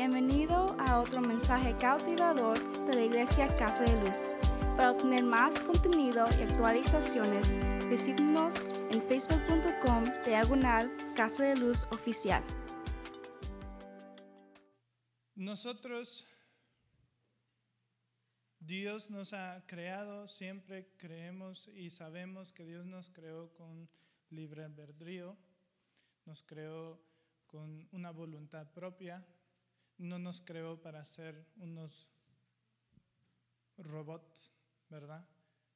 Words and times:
Bienvenido 0.00 0.74
a 0.78 0.98
otro 0.98 1.20
mensaje 1.20 1.76
cautivador 1.76 2.58
de 2.86 2.94
la 2.94 3.04
Iglesia 3.04 3.54
Casa 3.58 3.84
de 3.84 4.00
Luz. 4.00 4.34
Para 4.74 4.92
obtener 4.92 5.22
más 5.22 5.62
contenido 5.62 6.26
y 6.38 6.42
actualizaciones, 6.44 7.58
visítenos 7.86 8.64
en 8.90 9.02
facebook.com 9.02 10.04
diagonal 10.24 10.90
Casa 11.14 11.44
de 11.44 11.56
Luz 11.56 11.84
Oficial. 11.92 12.42
Nosotros, 15.34 16.26
Dios 18.58 19.10
nos 19.10 19.34
ha 19.34 19.62
creado, 19.66 20.28
siempre 20.28 20.94
creemos 20.96 21.68
y 21.68 21.90
sabemos 21.90 22.54
que 22.54 22.64
Dios 22.64 22.86
nos 22.86 23.10
creó 23.10 23.52
con 23.52 23.86
libre 24.30 24.64
albedrío, 24.64 25.36
nos 26.24 26.42
creó 26.42 27.04
con 27.46 27.86
una 27.92 28.12
voluntad 28.12 28.72
propia, 28.72 29.26
no 30.00 30.18
nos 30.18 30.40
creó 30.40 30.80
para 30.80 31.04
ser 31.04 31.46
unos 31.56 32.08
robots, 33.76 34.50
¿verdad? 34.88 35.28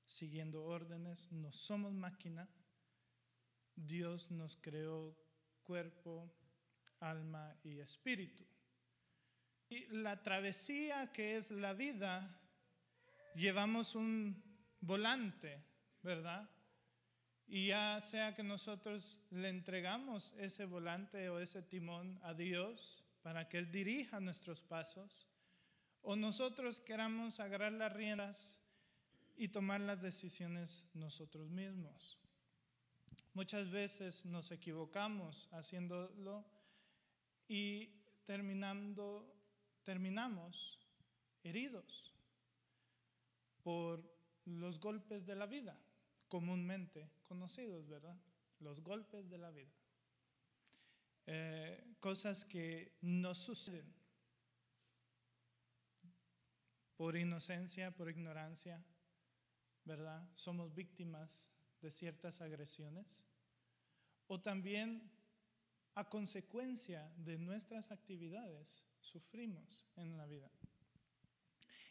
Siguiendo 0.06 0.64
órdenes, 0.64 1.30
no 1.30 1.52
somos 1.52 1.92
máquina. 1.92 2.48
Dios 3.76 4.30
nos 4.30 4.56
creó 4.56 5.14
cuerpo, 5.62 6.32
alma 7.00 7.54
y 7.64 7.80
espíritu. 7.80 8.44
Y 9.68 9.86
la 9.88 10.22
travesía 10.22 11.12
que 11.12 11.36
es 11.36 11.50
la 11.50 11.74
vida, 11.74 12.40
llevamos 13.34 13.94
un 13.94 14.42
volante, 14.80 15.62
¿verdad? 16.02 16.48
Y 17.46 17.68
ya 17.68 18.00
sea 18.00 18.34
que 18.34 18.42
nosotros 18.42 19.20
le 19.30 19.50
entregamos 19.50 20.32
ese 20.38 20.64
volante 20.64 21.28
o 21.28 21.40
ese 21.40 21.62
timón 21.62 22.18
a 22.22 22.32
Dios 22.32 23.03
para 23.24 23.48
que 23.48 23.56
Él 23.56 23.72
dirija 23.72 24.20
nuestros 24.20 24.60
pasos, 24.60 25.26
o 26.02 26.14
nosotros 26.14 26.82
queramos 26.82 27.40
agarrar 27.40 27.72
las 27.72 27.90
riendas 27.90 28.60
y 29.34 29.48
tomar 29.48 29.80
las 29.80 30.02
decisiones 30.02 30.86
nosotros 30.92 31.48
mismos. 31.48 32.18
Muchas 33.32 33.70
veces 33.70 34.26
nos 34.26 34.50
equivocamos 34.50 35.48
haciéndolo 35.52 36.44
y 37.48 37.86
terminando, 38.26 39.34
terminamos 39.84 40.78
heridos 41.42 42.14
por 43.62 44.04
los 44.44 44.78
golpes 44.78 45.24
de 45.24 45.34
la 45.34 45.46
vida, 45.46 45.80
comúnmente 46.28 47.10
conocidos, 47.22 47.88
¿verdad? 47.88 48.18
Los 48.60 48.82
golpes 48.82 49.30
de 49.30 49.38
la 49.38 49.50
vida. 49.50 49.72
Eh, 51.26 51.96
cosas 52.00 52.44
que 52.44 52.98
nos 53.00 53.38
suceden 53.38 53.94
por 56.96 57.16
inocencia, 57.16 57.90
por 57.90 58.10
ignorancia, 58.10 58.84
¿verdad? 59.84 60.28
Somos 60.34 60.74
víctimas 60.74 61.48
de 61.80 61.90
ciertas 61.90 62.40
agresiones 62.40 63.24
o 64.26 64.40
también 64.40 65.10
a 65.94 66.08
consecuencia 66.08 67.12
de 67.16 67.38
nuestras 67.38 67.90
actividades 67.90 68.84
sufrimos 69.00 69.86
en 69.96 70.16
la 70.16 70.26
vida. 70.26 70.50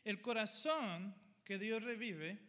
El 0.03 0.22
corazón 0.22 1.16
que 1.44 1.58
Dios 1.58 1.84
revive 1.84 2.40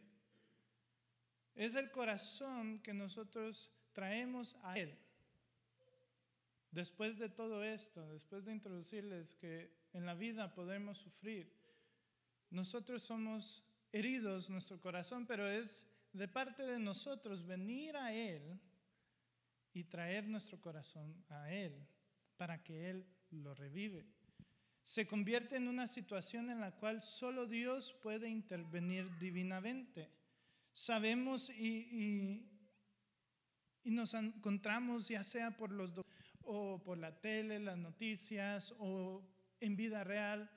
es 1.54 1.74
el 1.74 1.90
corazón 1.90 2.80
que 2.80 2.92
nosotros 2.92 3.70
traemos 3.92 4.56
a 4.62 4.78
Él. 4.78 4.98
Después 6.74 7.18
de 7.20 7.28
todo 7.28 7.62
esto, 7.62 8.04
después 8.08 8.44
de 8.44 8.52
introducirles 8.52 9.32
que 9.36 9.70
en 9.92 10.04
la 10.04 10.14
vida 10.14 10.52
podemos 10.52 10.98
sufrir, 10.98 11.48
nosotros 12.50 13.00
somos 13.00 13.64
heridos, 13.92 14.50
nuestro 14.50 14.80
corazón, 14.80 15.24
pero 15.24 15.48
es 15.48 15.84
de 16.12 16.26
parte 16.26 16.64
de 16.64 16.80
nosotros 16.80 17.46
venir 17.46 17.96
a 17.96 18.12
Él 18.12 18.58
y 19.72 19.84
traer 19.84 20.26
nuestro 20.26 20.60
corazón 20.60 21.24
a 21.28 21.52
Él 21.52 21.86
para 22.36 22.60
que 22.64 22.90
Él 22.90 23.06
lo 23.30 23.54
revive. 23.54 24.04
Se 24.82 25.06
convierte 25.06 25.54
en 25.54 25.68
una 25.68 25.86
situación 25.86 26.50
en 26.50 26.60
la 26.60 26.72
cual 26.72 27.04
solo 27.04 27.46
Dios 27.46 27.92
puede 28.02 28.28
intervenir 28.28 29.16
divinamente. 29.20 30.10
Sabemos 30.72 31.50
y, 31.50 32.50
y, 33.84 33.90
nos 33.92 34.12
encontramos 34.14 35.06
ya 35.06 35.22
sea 35.22 35.56
por 35.56 35.70
los 35.70 35.94
o 36.46 36.82
por 36.82 36.98
la 36.98 37.20
tele, 37.20 37.58
las 37.58 37.78
noticias 37.78 38.74
o 38.78 39.22
en 39.60 39.76
vida 39.76 40.04
real. 40.04 40.50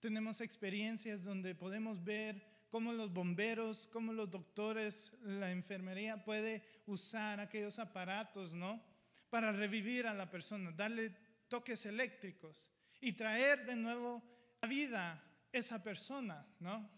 Tenemos 0.00 0.40
experiencias 0.40 1.24
donde 1.24 1.54
podemos 1.54 2.02
ver 2.02 2.66
cómo 2.68 2.92
los 2.92 3.12
bomberos, 3.12 3.88
cómo 3.92 4.12
los 4.12 4.30
doctores, 4.30 5.12
la 5.22 5.50
enfermería 5.50 6.24
puede 6.24 6.62
usar 6.86 7.40
aquellos 7.40 7.78
aparatos, 7.78 8.54
¿no? 8.54 8.82
Para 9.30 9.52
revivir 9.52 10.06
a 10.06 10.14
la 10.14 10.30
persona, 10.30 10.72
darle 10.72 11.14
toques 11.48 11.86
eléctricos 11.86 12.70
y 13.00 13.12
traer 13.12 13.64
de 13.64 13.76
nuevo 13.76 14.22
a 14.60 14.66
vida 14.66 15.22
esa 15.52 15.82
persona, 15.82 16.46
¿no? 16.60 16.90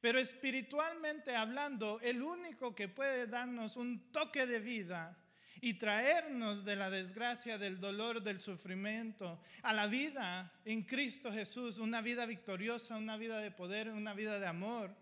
Pero 0.00 0.18
espiritualmente 0.18 1.34
hablando, 1.34 2.00
el 2.00 2.22
único 2.22 2.74
que 2.74 2.88
puede 2.88 3.26
darnos 3.26 3.76
un 3.76 4.12
toque 4.12 4.46
de 4.46 4.60
vida 4.60 5.16
y 5.60 5.74
traernos 5.74 6.64
de 6.64 6.76
la 6.76 6.90
desgracia, 6.90 7.58
del 7.58 7.80
dolor, 7.80 8.22
del 8.22 8.40
sufrimiento 8.40 9.40
a 9.62 9.72
la 9.72 9.86
vida 9.86 10.52
en 10.64 10.82
Cristo 10.82 11.32
Jesús, 11.32 11.78
una 11.78 12.00
vida 12.00 12.26
victoriosa, 12.26 12.96
una 12.96 13.16
vida 13.16 13.38
de 13.38 13.50
poder, 13.50 13.88
una 13.88 14.14
vida 14.14 14.38
de 14.38 14.46
amor, 14.46 14.94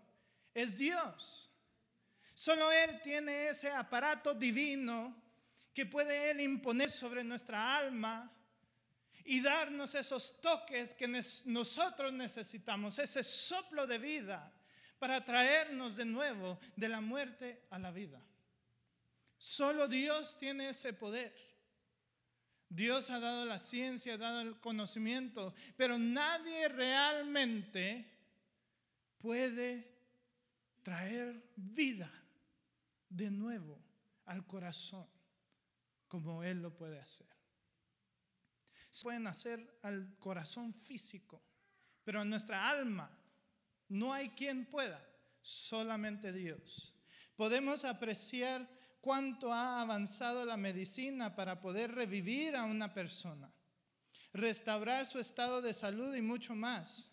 es 0.53 0.77
Dios. 0.77 1.51
Solo 2.33 2.71
Él 2.71 3.01
tiene 3.01 3.49
ese 3.49 3.69
aparato 3.69 4.33
divino 4.33 5.15
que 5.73 5.85
puede 5.85 6.31
Él 6.31 6.41
imponer 6.41 6.89
sobre 6.89 7.23
nuestra 7.23 7.77
alma 7.77 8.31
y 9.25 9.41
darnos 9.41 9.93
esos 9.93 10.39
toques 10.39 10.93
que 10.93 11.07
nosotros 11.45 12.13
necesitamos, 12.13 12.97
ese 12.97 13.23
soplo 13.23 13.85
de 13.85 13.97
vida 13.97 14.53
para 14.99 15.23
traernos 15.23 15.95
de 15.95 16.05
nuevo 16.05 16.59
de 16.75 16.89
la 16.89 17.01
muerte 17.01 17.63
a 17.69 17.77
la 17.77 17.91
vida. 17.91 18.21
Solo 19.37 19.87
Dios 19.87 20.37
tiene 20.37 20.69
ese 20.69 20.93
poder. 20.93 21.33
Dios 22.69 23.09
ha 23.09 23.19
dado 23.19 23.45
la 23.45 23.59
ciencia, 23.59 24.15
ha 24.15 24.17
dado 24.17 24.41
el 24.41 24.59
conocimiento, 24.59 25.53
pero 25.77 25.97
nadie 25.97 26.67
realmente 26.67 28.05
puede 29.19 29.95
traer 30.83 31.41
vida 31.55 32.11
de 33.09 33.31
nuevo 33.31 33.81
al 34.25 34.45
corazón 34.45 35.07
como 36.07 36.43
Él 36.43 36.61
lo 36.61 36.75
puede 36.75 36.99
hacer. 36.99 37.27
Se 38.89 39.03
pueden 39.03 39.27
hacer 39.27 39.79
al 39.83 40.17
corazón 40.19 40.73
físico, 40.73 41.41
pero 42.03 42.21
a 42.21 42.25
nuestra 42.25 42.69
alma 42.69 43.09
no 43.89 44.13
hay 44.13 44.29
quien 44.29 44.65
pueda, 44.65 45.05
solamente 45.41 46.33
Dios. 46.33 46.93
Podemos 47.35 47.85
apreciar 47.85 48.67
cuánto 49.07 49.53
ha 49.53 49.79
avanzado 49.79 50.43
la 50.43 50.57
medicina 50.57 51.33
para 51.33 51.61
poder 51.61 51.95
revivir 51.95 52.57
a 52.57 52.65
una 52.65 52.93
persona, 52.93 53.49
restaurar 54.33 55.05
su 55.05 55.17
estado 55.17 55.61
de 55.61 55.73
salud 55.73 56.13
y 56.13 56.21
mucho 56.21 56.53
más. 56.55 57.09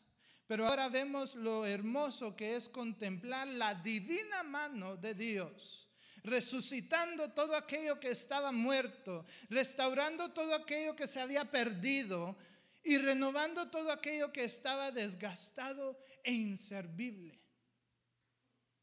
Pero 0.49 0.67
ahora 0.67 0.89
vemos 0.89 1.37
lo 1.37 1.65
hermoso 1.65 2.35
que 2.35 2.57
es 2.57 2.69
contemplar 2.69 3.47
la 3.47 3.77
divina 3.77 4.43
mano 4.43 4.97
de 4.97 5.15
Dios, 5.15 5.89
resucitando 6.25 7.31
todo 7.31 7.55
aquello 7.55 8.01
que 8.01 8.11
estaba 8.11 8.51
muerto, 8.51 9.25
restaurando 9.49 10.33
todo 10.33 10.53
aquello 10.53 10.97
que 10.97 11.07
se 11.07 11.21
había 11.21 11.49
perdido 11.49 12.37
y 12.83 12.99
renovando 12.99 13.71
todo 13.71 13.93
aquello 13.93 14.33
que 14.33 14.43
estaba 14.43 14.91
desgastado 14.91 15.97
e 16.25 16.33
inservible. 16.33 17.41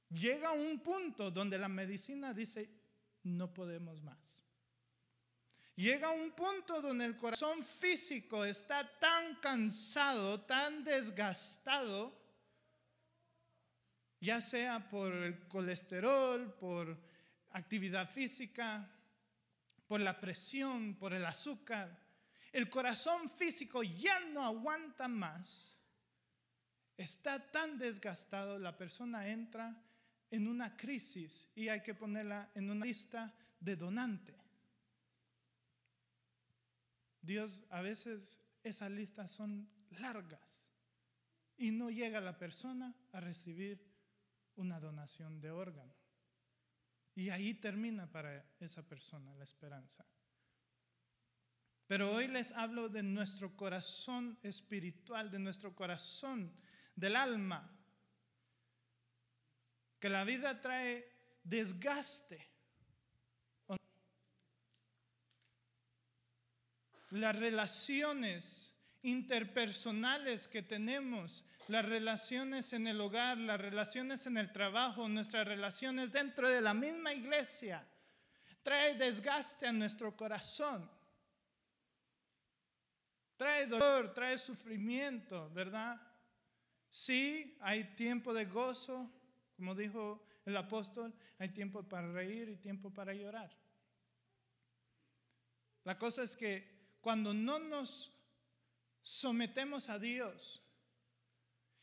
Llega 0.08 0.54
un 0.54 0.80
punto 0.80 1.30
donde 1.30 1.58
la 1.58 1.68
medicina 1.68 2.34
dice, 2.34 2.81
no 3.24 3.54
podemos 3.54 4.02
más. 4.02 4.44
Llega 5.76 6.12
un 6.12 6.32
punto 6.32 6.82
donde 6.82 7.06
el 7.06 7.18
corazón 7.18 7.64
físico 7.64 8.44
está 8.46 8.88
tan 9.00 9.36
cansado, 9.36 10.42
tan 10.42 10.84
desgastado, 10.84 12.14
ya 14.20 14.42
sea 14.42 14.90
por 14.90 15.12
el 15.14 15.48
colesterol, 15.48 16.54
por 16.60 16.98
actividad 17.52 18.10
física, 18.10 18.88
por 19.88 20.02
la 20.02 20.20
presión, 20.20 20.96
por 20.96 21.14
el 21.14 21.26
azúcar. 21.26 22.00
El 22.52 22.70
corazón 22.70 23.30
físico 23.30 23.82
ya 23.82 24.20
no 24.20 24.46
aguanta 24.46 25.08
más. 25.08 25.78
Está 26.98 27.52
tan 27.52 27.80
desgastado, 27.80 28.60
la 28.60 28.78
persona 28.78 29.28
entra 29.30 29.76
en 30.32 30.48
una 30.48 30.76
crisis 30.76 31.48
y 31.54 31.68
hay 31.68 31.82
que 31.82 31.94
ponerla 31.94 32.50
en 32.56 32.70
una 32.72 32.86
lista 32.86 33.34
de 33.60 33.76
donante. 33.76 34.36
Dios 37.22 37.64
a 37.70 37.82
veces 37.82 38.40
esas 38.64 38.90
listas 38.90 39.32
son 39.32 39.70
largas 39.92 40.66
y 41.58 41.72
no 41.72 41.92
llega 41.92 42.20
la 42.22 42.38
persona 42.38 42.96
a 43.12 43.20
recibir 43.20 43.86
una 44.56 44.80
donación 44.80 45.40
de 45.42 45.52
órgano. 45.52 45.94
Y 47.14 47.30
ahí 47.30 47.54
termina 47.54 48.10
para 48.10 48.46
esa 48.60 48.88
persona 48.88 49.36
la 49.36 49.44
esperanza. 49.44 50.06
Pero 51.88 52.14
hoy 52.14 52.30
les 52.30 52.54
hablo 52.54 52.88
de 52.88 53.04
nuestro 53.04 53.56
corazón 53.56 54.40
espiritual, 54.42 55.30
de 55.30 55.40
nuestro 55.40 55.76
corazón 55.76 56.54
del 56.96 57.18
alma, 57.18 57.70
que 60.02 60.10
la 60.10 60.24
vida 60.24 60.60
trae 60.60 61.08
desgaste. 61.44 62.50
Las 67.12 67.38
relaciones 67.38 68.74
interpersonales 69.04 70.48
que 70.48 70.64
tenemos, 70.64 71.46
las 71.68 71.86
relaciones 71.86 72.74
en 72.74 72.88
el 72.88 73.00
hogar, 73.00 73.38
las 73.38 73.62
relaciones 73.62 74.26
en 74.26 74.38
el 74.38 74.52
trabajo, 74.52 75.08
nuestras 75.08 75.48
relaciones 75.48 76.12
dentro 76.12 76.50
de 76.50 76.62
la 76.62 76.74
misma 76.74 77.14
iglesia, 77.14 77.88
trae 78.64 78.96
desgaste 78.96 79.68
a 79.68 79.72
nuestro 79.72 80.18
corazón. 80.18 80.90
Trae 83.38 83.68
dolor, 83.68 84.14
trae 84.14 84.38
sufrimiento, 84.38 85.50
¿verdad? 85.52 86.02
Sí, 86.90 87.56
hay 87.62 87.84
tiempo 87.96 88.34
de 88.34 88.46
gozo, 88.46 89.21
como 89.62 89.76
dijo 89.76 90.26
el 90.44 90.58
apóstol, 90.58 91.14
hay 91.38 91.50
tiempo 91.50 91.88
para 91.88 92.12
reír 92.12 92.50
y 92.50 92.56
tiempo 92.56 92.92
para 92.92 93.14
llorar. 93.14 93.56
La 95.84 96.00
cosa 96.00 96.24
es 96.24 96.36
que 96.36 96.96
cuando 97.00 97.32
no 97.32 97.60
nos 97.60 98.12
sometemos 99.04 99.88
a 99.90 100.00
Dios 100.00 100.64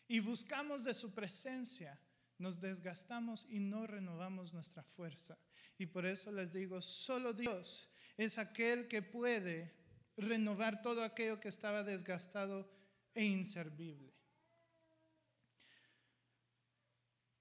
y 0.08 0.18
buscamos 0.18 0.82
de 0.82 0.92
su 0.92 1.14
presencia, 1.14 2.00
nos 2.38 2.60
desgastamos 2.60 3.46
y 3.48 3.60
no 3.60 3.86
renovamos 3.86 4.52
nuestra 4.52 4.82
fuerza. 4.82 5.38
Y 5.78 5.86
por 5.86 6.04
eso 6.04 6.32
les 6.32 6.52
digo, 6.52 6.80
solo 6.80 7.32
Dios 7.32 7.88
es 8.16 8.38
aquel 8.38 8.88
que 8.88 9.02
puede 9.02 9.72
renovar 10.16 10.82
todo 10.82 11.04
aquello 11.04 11.38
que 11.38 11.48
estaba 11.48 11.84
desgastado 11.84 12.68
e 13.14 13.24
inservible. 13.24 14.17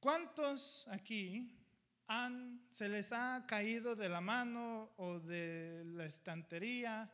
¿Cuántos 0.07 0.87
aquí 0.87 1.53
han, 2.07 2.65
se 2.71 2.87
les 2.87 3.11
ha 3.11 3.43
caído 3.45 3.93
de 3.93 4.07
la 4.07 4.21
mano 4.21 4.93
o 4.95 5.19
de 5.19 5.83
la 5.83 6.05
estantería 6.05 7.11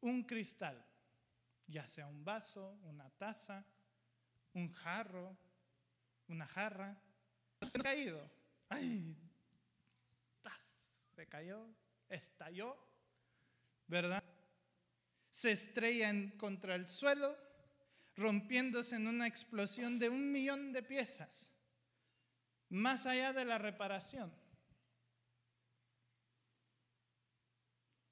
un 0.00 0.22
cristal? 0.22 0.80
Ya 1.66 1.88
sea 1.88 2.06
un 2.06 2.24
vaso, 2.24 2.78
una 2.84 3.10
taza, 3.10 3.66
un 4.52 4.70
jarro, 4.70 5.36
una 6.28 6.46
jarra. 6.46 6.96
Se 7.72 7.80
ha 7.80 7.82
caído. 7.82 8.30
¡Ay! 8.68 9.16
Se 11.16 11.26
cayó, 11.26 11.66
estalló, 12.08 12.76
¿verdad? 13.88 14.22
Se 15.32 15.50
estrella 15.50 16.12
contra 16.36 16.76
el 16.76 16.86
suelo, 16.86 17.36
rompiéndose 18.14 18.94
en 18.94 19.08
una 19.08 19.26
explosión 19.26 19.98
de 19.98 20.10
un 20.10 20.30
millón 20.30 20.72
de 20.72 20.84
piezas 20.84 21.50
más 22.74 23.06
allá 23.06 23.32
de 23.32 23.44
la 23.44 23.56
reparación. 23.56 24.32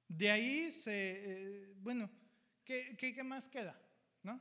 De 0.06 0.31
ahí 0.31 0.70
se, 0.70 0.93
eh, 0.93 1.75
bueno, 1.79 2.09
¿qué, 2.64 2.97
¿qué, 2.97 3.23
más 3.25 3.49
queda? 3.49 3.76
¿No? 4.23 4.41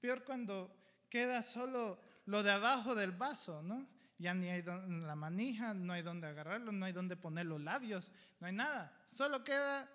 Peor 0.00 0.24
cuando 0.24 0.76
queda 1.08 1.42
solo 1.42 1.98
lo 2.26 2.42
de 2.42 2.50
abajo 2.50 2.94
del 2.94 3.12
vaso, 3.12 3.62
¿no? 3.62 3.88
Ya 4.18 4.34
ni 4.34 4.50
hay 4.50 4.62
la 4.62 5.16
manija, 5.16 5.72
no 5.72 5.94
hay 5.94 6.02
donde 6.02 6.26
agarrarlo, 6.26 6.70
no 6.70 6.84
hay 6.84 6.92
donde 6.92 7.16
poner 7.16 7.46
los 7.46 7.60
labios, 7.60 8.12
no 8.38 8.46
hay 8.48 8.52
nada. 8.52 8.94
Solo 9.06 9.42
queda 9.42 9.88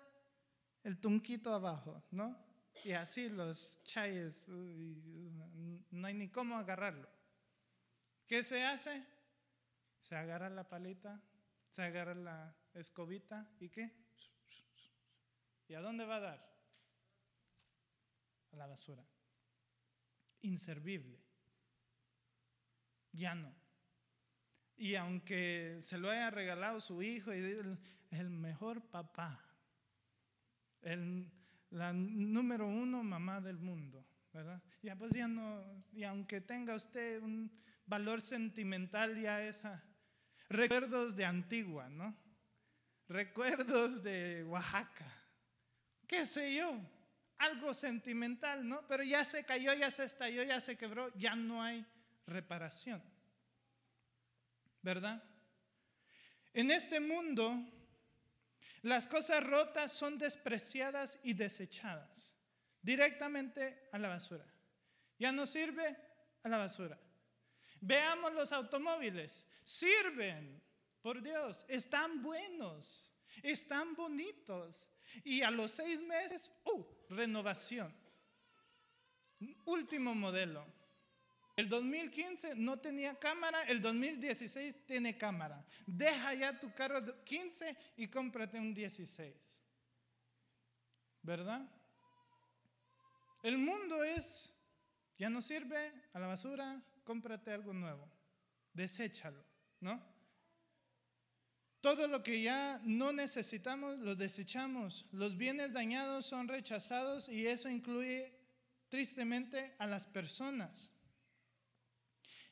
el 0.82 0.98
tunquito 0.98 1.54
abajo, 1.54 2.02
¿no? 2.10 2.36
Y 2.84 2.92
así 2.92 3.28
los 3.28 3.82
chayes, 3.84 4.48
no 4.48 6.06
hay 6.06 6.14
ni 6.14 6.28
cómo 6.28 6.58
agarrarlo. 6.58 7.08
¿Qué 8.26 8.42
se 8.42 8.64
hace? 8.64 9.17
Se 10.02 10.16
agarra 10.16 10.48
la 10.48 10.68
palita, 10.68 11.20
se 11.68 11.82
agarra 11.82 12.14
la 12.14 12.56
escobita 12.74 13.50
y 13.60 13.68
qué? 13.68 13.92
¿Y 15.68 15.74
a 15.74 15.80
dónde 15.80 16.04
va 16.04 16.16
a 16.16 16.20
dar? 16.20 16.48
A 18.52 18.56
la 18.56 18.66
basura. 18.66 19.04
Inservible. 20.40 21.18
Ya 23.12 23.34
no. 23.34 23.52
Y 24.76 24.94
aunque 24.94 25.78
se 25.82 25.98
lo 25.98 26.08
haya 26.08 26.30
regalado 26.30 26.80
su 26.80 27.02
hijo 27.02 27.34
y 27.34 27.38
el, 27.38 27.78
el 28.10 28.30
mejor 28.30 28.80
papá, 28.82 29.44
el, 30.82 31.30
la 31.70 31.92
número 31.92 32.66
uno 32.66 33.02
mamá 33.02 33.40
del 33.40 33.58
mundo, 33.58 34.06
¿verdad? 34.32 34.62
Ya 34.82 34.96
pues 34.96 35.12
ya 35.12 35.26
no, 35.26 35.84
y 35.92 36.04
aunque 36.04 36.40
tenga 36.40 36.74
usted 36.74 37.20
un 37.20 37.50
valor 37.86 38.20
sentimental 38.20 39.20
ya 39.20 39.42
esa, 39.42 39.82
recuerdos 40.48 41.16
de 41.16 41.24
Antigua, 41.24 41.88
¿no? 41.88 42.16
Recuerdos 43.08 44.02
de 44.02 44.44
Oaxaca, 44.44 45.10
qué 46.06 46.26
sé 46.26 46.54
yo, 46.54 46.78
algo 47.38 47.72
sentimental, 47.72 48.68
¿no? 48.68 48.86
Pero 48.86 49.02
ya 49.02 49.24
se 49.24 49.44
cayó, 49.44 49.72
ya 49.74 49.90
se 49.90 50.04
estalló, 50.04 50.42
ya 50.42 50.60
se 50.60 50.76
quebró, 50.76 51.12
ya 51.16 51.34
no 51.34 51.62
hay 51.62 51.86
reparación, 52.26 53.02
¿verdad? 54.82 55.22
En 56.52 56.70
este 56.70 57.00
mundo, 57.00 57.54
las 58.82 59.06
cosas 59.06 59.44
rotas 59.44 59.92
son 59.92 60.18
despreciadas 60.18 61.18
y 61.22 61.34
desechadas 61.34 62.34
directamente 62.82 63.88
a 63.92 63.98
la 63.98 64.08
basura. 64.08 64.44
Ya 65.18 65.32
no 65.32 65.46
sirve 65.46 65.96
a 66.42 66.48
la 66.48 66.58
basura. 66.58 66.98
Veamos 67.80 68.32
los 68.32 68.52
automóviles. 68.52 69.46
Sirven, 69.64 70.62
por 71.00 71.22
Dios, 71.22 71.64
están 71.68 72.22
buenos, 72.22 73.10
están 73.42 73.94
bonitos. 73.94 74.88
Y 75.24 75.42
a 75.42 75.50
los 75.50 75.70
seis 75.70 76.00
meses, 76.02 76.50
¡uh! 76.64 76.84
Renovación. 77.08 77.94
Último 79.64 80.14
modelo. 80.14 80.66
El 81.56 81.68
2015 81.68 82.54
no 82.54 82.78
tenía 82.78 83.18
cámara, 83.18 83.62
el 83.64 83.82
2016 83.82 84.86
tiene 84.86 85.18
cámara. 85.18 85.66
Deja 85.86 86.32
ya 86.34 86.58
tu 86.58 86.72
carro 86.72 87.02
15 87.24 87.76
y 87.96 88.06
cómprate 88.06 88.60
un 88.60 88.72
16. 88.72 89.34
¿Verdad? 91.22 91.68
El 93.42 93.58
mundo 93.58 94.04
es, 94.04 94.54
ya 95.18 95.28
no 95.28 95.42
sirve, 95.42 95.92
a 96.12 96.20
la 96.20 96.28
basura, 96.28 96.80
cómprate 97.08 97.50
algo 97.50 97.72
nuevo, 97.72 98.06
deséchalo, 98.74 99.42
¿no? 99.80 99.98
Todo 101.80 102.06
lo 102.06 102.22
que 102.22 102.42
ya 102.42 102.82
no 102.84 103.12
necesitamos 103.12 103.98
lo 104.00 104.14
desechamos. 104.14 105.06
Los 105.12 105.38
bienes 105.38 105.72
dañados 105.72 106.26
son 106.26 106.48
rechazados 106.48 107.30
y 107.30 107.46
eso 107.46 107.70
incluye 107.70 108.36
tristemente 108.90 109.74
a 109.78 109.86
las 109.86 110.04
personas. 110.04 110.90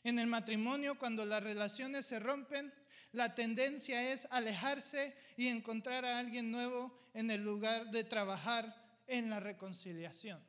En 0.02 0.18
el 0.18 0.26
matrimonio, 0.26 0.98
cuando 0.98 1.26
las 1.26 1.42
relaciones 1.42 2.06
se 2.06 2.18
rompen, 2.18 2.72
la 3.12 3.34
tendencia 3.34 4.10
es 4.10 4.26
alejarse 4.30 5.14
y 5.36 5.48
encontrar 5.48 6.06
a 6.06 6.18
alguien 6.18 6.50
nuevo 6.50 7.10
en 7.12 7.30
el 7.30 7.42
lugar 7.42 7.90
de 7.90 8.04
trabajar 8.04 9.02
en 9.06 9.28
la 9.28 9.38
reconciliación. 9.38 10.42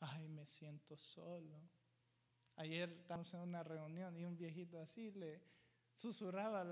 Ay, 0.00 0.28
me 0.28 0.46
siento 0.46 0.96
solo. 0.96 1.75
Ayer 2.56 2.90
estábamos 2.90 3.32
en 3.34 3.40
una 3.40 3.62
reunión 3.62 4.16
y 4.16 4.24
un 4.24 4.36
viejito 4.36 4.80
así 4.80 5.10
le 5.12 5.42
susurraba 5.94 6.62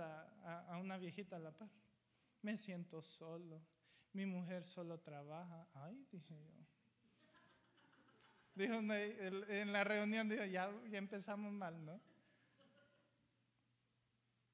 a, 0.69 0.79
una 0.79 0.97
viejita 0.97 1.37
a 1.37 1.39
la 1.39 1.53
par. 1.53 1.69
Me 2.43 2.57
siento 2.57 3.03
solo. 3.03 3.61
Mi 4.13 4.25
mujer 4.25 4.65
solo 4.65 4.99
trabaja. 5.01 5.69
Ay, 5.75 6.07
dije 6.11 6.35
yo. 6.35 6.65
Dijo, 8.55 8.75
en 8.75 9.73
la 9.73 9.83
reunión 9.85 10.29
dijo, 10.29 10.45
ya, 10.45 10.71
empezamos 10.93 11.53
mal, 11.53 11.85
¿no? 11.85 12.01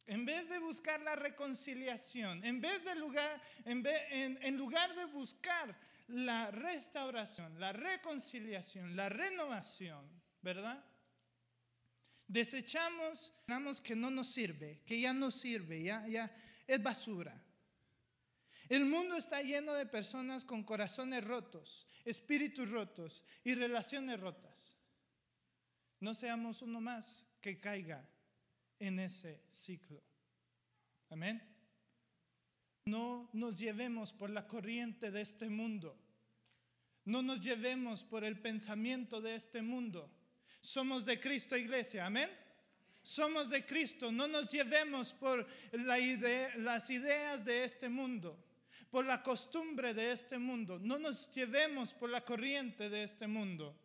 En 0.06 0.24
vez 0.24 0.48
de 0.48 0.58
buscar 0.58 1.00
la 1.02 1.14
reconciliación, 1.14 2.42
en 2.44 2.60
vez 2.60 2.82
de 2.84 2.96
lugar, 2.96 3.40
en 3.64 4.56
lugar 4.56 4.96
de 4.96 5.04
buscar 5.04 5.76
la 6.08 6.50
restauración, 6.50 7.60
la 7.60 7.72
reconciliación, 7.72 8.96
la 8.96 9.08
renovación, 9.08 10.08
¿verdad? 10.42 10.84
Desechamos, 12.30 13.32
que 13.82 13.96
no 13.96 14.08
nos 14.08 14.28
sirve, 14.28 14.82
que 14.86 15.00
ya 15.00 15.12
no 15.12 15.32
sirve, 15.32 15.82
ya, 15.82 16.06
ya 16.06 16.32
es 16.64 16.80
basura. 16.80 17.34
El 18.68 18.84
mundo 18.84 19.16
está 19.16 19.42
lleno 19.42 19.74
de 19.74 19.84
personas 19.84 20.44
con 20.44 20.62
corazones 20.62 21.24
rotos, 21.24 21.88
espíritus 22.04 22.70
rotos 22.70 23.24
y 23.42 23.56
relaciones 23.56 24.20
rotas. 24.20 24.76
No 25.98 26.14
seamos 26.14 26.62
uno 26.62 26.80
más 26.80 27.26
que 27.40 27.58
caiga 27.58 28.08
en 28.78 29.00
ese 29.00 29.42
ciclo. 29.50 30.00
Amén. 31.08 31.42
No 32.84 33.28
nos 33.32 33.58
llevemos 33.58 34.12
por 34.12 34.30
la 34.30 34.46
corriente 34.46 35.10
de 35.10 35.22
este 35.22 35.48
mundo. 35.48 36.00
No 37.04 37.22
nos 37.22 37.40
llevemos 37.40 38.04
por 38.04 38.22
el 38.22 38.38
pensamiento 38.38 39.20
de 39.20 39.34
este 39.34 39.62
mundo. 39.62 40.19
Somos 40.60 41.04
de 41.04 41.18
Cristo, 41.18 41.56
iglesia. 41.56 42.06
Amén. 42.06 42.30
Somos 43.02 43.48
de 43.48 43.64
Cristo. 43.64 44.12
No 44.12 44.28
nos 44.28 44.48
llevemos 44.48 45.12
por 45.12 45.46
las 45.72 46.90
ideas 46.90 47.44
de 47.44 47.64
este 47.64 47.88
mundo 47.88 48.36
por 48.90 49.04
la 49.04 49.22
costumbre 49.22 49.94
de 49.94 50.10
este 50.10 50.36
mundo, 50.36 50.78
no 50.78 50.98
nos 50.98 51.30
llevemos 51.32 51.94
por 51.94 52.10
la 52.10 52.24
corriente 52.24 52.90
de 52.90 53.04
este 53.04 53.26
mundo. 53.26 53.76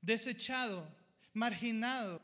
Desechado, 0.00 0.88
marginado. 1.34 2.22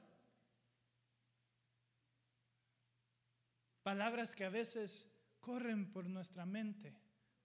Palabras 3.83 4.35
que 4.35 4.45
a 4.45 4.49
veces 4.49 5.07
corren 5.41 5.93
por 5.93 6.09
nuestra 6.09 6.47
mente 6.47 6.95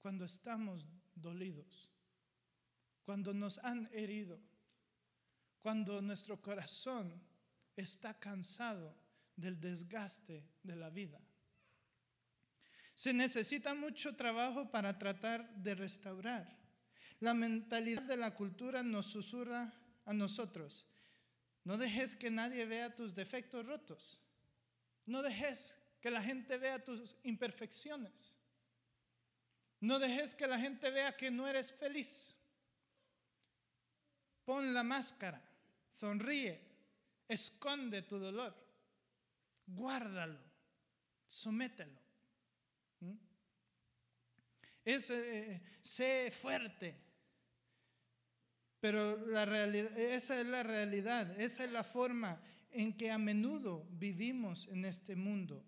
cuando 0.02 0.26
estamos 0.26 0.88
dolidos, 1.14 1.90
cuando 3.06 3.34
nos 3.34 3.60
han 3.60 3.90
herido, 3.94 4.40
cuando 5.64 6.02
nuestro 6.02 6.42
corazón 6.42 7.20
está 7.74 8.20
cansado 8.20 8.94
del 9.34 9.60
desgaste 9.60 10.46
de 10.62 10.76
la 10.76 10.90
vida. 10.90 11.22
Se 12.94 13.14
necesita 13.14 13.74
mucho 13.74 14.16
trabajo 14.16 14.70
para 14.70 15.00
tratar 15.00 15.50
de 15.56 15.74
restaurar. 15.74 16.60
La 17.22 17.34
mentalidad 17.34 18.04
de 18.04 18.18
la 18.18 18.36
cultura 18.36 18.84
nos 18.84 19.06
susurra 19.06 19.74
a 20.06 20.14
nosotros. 20.14 20.86
No 21.64 21.78
dejes 21.78 22.18
que 22.18 22.30
nadie 22.30 22.66
vea 22.66 22.94
tus 22.94 23.16
defectos 23.16 23.66
rotos. 23.66 24.22
No 25.06 25.22
dejes 25.22 25.78
que 26.02 26.12
la 26.12 26.22
gente 26.22 26.58
vea 26.58 26.84
tus 26.84 27.16
imperfecciones. 27.24 28.36
No 29.80 29.98
dejes 29.98 30.36
que 30.36 30.46
la 30.46 30.60
gente 30.60 30.92
vea 30.92 31.16
que 31.16 31.32
no 31.32 31.48
eres 31.48 31.72
feliz. 31.74 32.36
Pon 34.44 34.74
la 34.74 34.84
máscara, 34.84 35.42
sonríe, 35.94 36.60
esconde 37.28 38.02
tu 38.02 38.20
dolor, 38.20 38.54
guárdalo, 39.68 40.40
somételo. 41.28 42.02
Es, 44.84 45.10
eh, 45.12 45.62
sé 45.80 46.32
fuerte. 46.32 46.96
Pero 48.82 49.40
esa 49.96 50.42
es 50.42 50.46
la 50.46 50.62
realidad, 50.62 51.40
esa 51.40 51.64
es 51.64 51.72
la 51.72 51.86
forma 51.86 52.42
en 52.70 52.98
que 52.98 53.12
a 53.12 53.18
menudo 53.18 53.88
vivimos 53.92 54.68
en 54.68 54.84
este 54.84 55.16
mundo, 55.16 55.64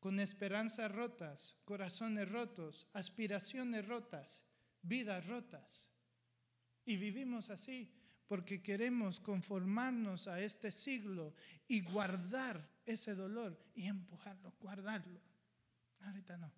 con 0.00 0.20
esperanzas 0.20 0.90
rotas, 0.90 1.54
corazones 1.66 2.30
rotos, 2.30 2.86
aspiraciones 2.94 3.86
rotas, 3.86 4.42
vidas 4.80 5.26
rotas. 5.26 5.90
Y 6.86 6.96
vivimos 6.96 7.50
así 7.50 7.92
porque 8.26 8.62
queremos 8.62 9.20
conformarnos 9.20 10.28
a 10.28 10.40
este 10.40 10.70
siglo 10.70 11.34
y 11.68 11.80
guardar 11.82 12.68
ese 12.84 13.14
dolor 13.14 13.58
y 13.74 13.86
empujarlo, 13.86 14.52
guardarlo. 14.60 15.20
Ahorita 16.00 16.36
no 16.36 16.52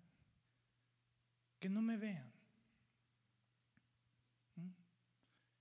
que 1.59 1.69
no 1.69 1.81
me 1.81 1.97
vean. 1.97 2.31
¿Mm? 4.55 4.69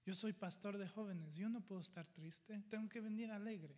Yo 0.06 0.14
soy 0.14 0.32
pastor 0.32 0.78
de 0.78 0.88
jóvenes, 0.88 1.36
yo 1.36 1.48
no 1.48 1.60
puedo 1.60 1.80
estar 1.80 2.06
triste, 2.06 2.62
tengo 2.70 2.88
que 2.88 3.00
venir 3.00 3.30
alegre. 3.30 3.76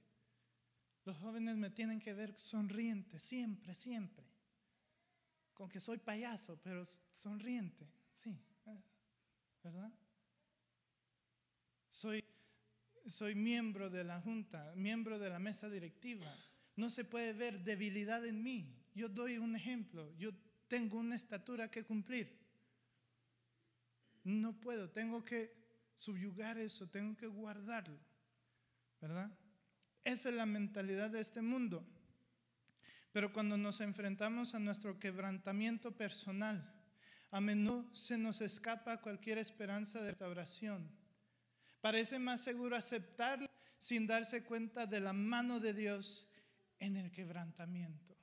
Los 1.04 1.16
jóvenes 1.16 1.56
me 1.56 1.70
tienen 1.70 1.99
que 1.99 2.12
ver 2.12 2.38
sonriente, 2.38 3.18
siempre, 3.18 3.75
siempre. 3.75 4.26
Con 5.54 5.68
que 5.68 5.80
soy 5.80 5.99
payaso, 5.99 6.60
pero 6.62 6.84
sonriente, 7.12 7.90
sí, 8.22 8.38
¿eh? 8.66 8.82
¿verdad? 9.64 9.92
Soy, 11.90 12.25
soy 13.06 13.35
miembro 13.35 13.90
de 13.90 14.04
la 14.04 14.20
junta, 14.20 14.73
miembro 14.76 15.18
de 15.18 15.28
la 15.28 15.38
mesa 15.38 15.68
directiva. 15.68 16.26
No 16.76 16.88
se 16.88 17.04
puede 17.04 17.32
ver 17.32 17.62
debilidad 17.62 18.25
en 18.25 18.42
mí. 18.42 18.75
Yo 18.94 19.09
doy 19.09 19.38
un 19.38 19.56
ejemplo. 19.56 20.12
Yo 20.16 20.32
tengo 20.68 20.99
una 20.99 21.16
estatura 21.16 21.70
que 21.70 21.85
cumplir. 21.85 22.38
No 24.25 24.59
puedo, 24.59 24.90
tengo 24.90 25.25
que 25.25 25.52
subyugar 25.94 26.59
eso, 26.59 26.88
tengo 26.88 27.16
que 27.16 27.26
guardarlo, 27.26 27.99
¿verdad? 29.00 29.30
Esa 30.04 30.28
es 30.28 30.35
la 30.35 30.47
mentalidad 30.47 31.11
de 31.11 31.20
este 31.20 31.42
mundo. 31.42 31.87
Pero 33.12 33.32
cuando 33.32 33.56
nos 33.56 33.80
enfrentamos 33.80 34.54
a 34.54 34.61
nuestro 34.61 34.99
quebrantamiento 34.99 35.92
personal, 35.92 36.73
a 37.30 37.40
menudo 37.40 37.92
se 37.92 38.16
nos 38.16 38.40
escapa 38.40 39.00
cualquier 39.00 39.38
esperanza 39.38 40.00
de 40.00 40.11
restauración. 40.11 41.00
Parece 41.80 42.18
más 42.18 42.42
seguro 42.42 42.76
aceptarlo 42.76 43.49
sin 43.78 44.06
darse 44.06 44.44
cuenta 44.44 44.87
de 44.87 45.00
la 45.00 45.12
mano 45.12 45.60
de 45.60 45.72
Dios 45.72 46.28
en 46.78 46.96
el 46.96 47.10
quebrantamiento. 47.10 48.16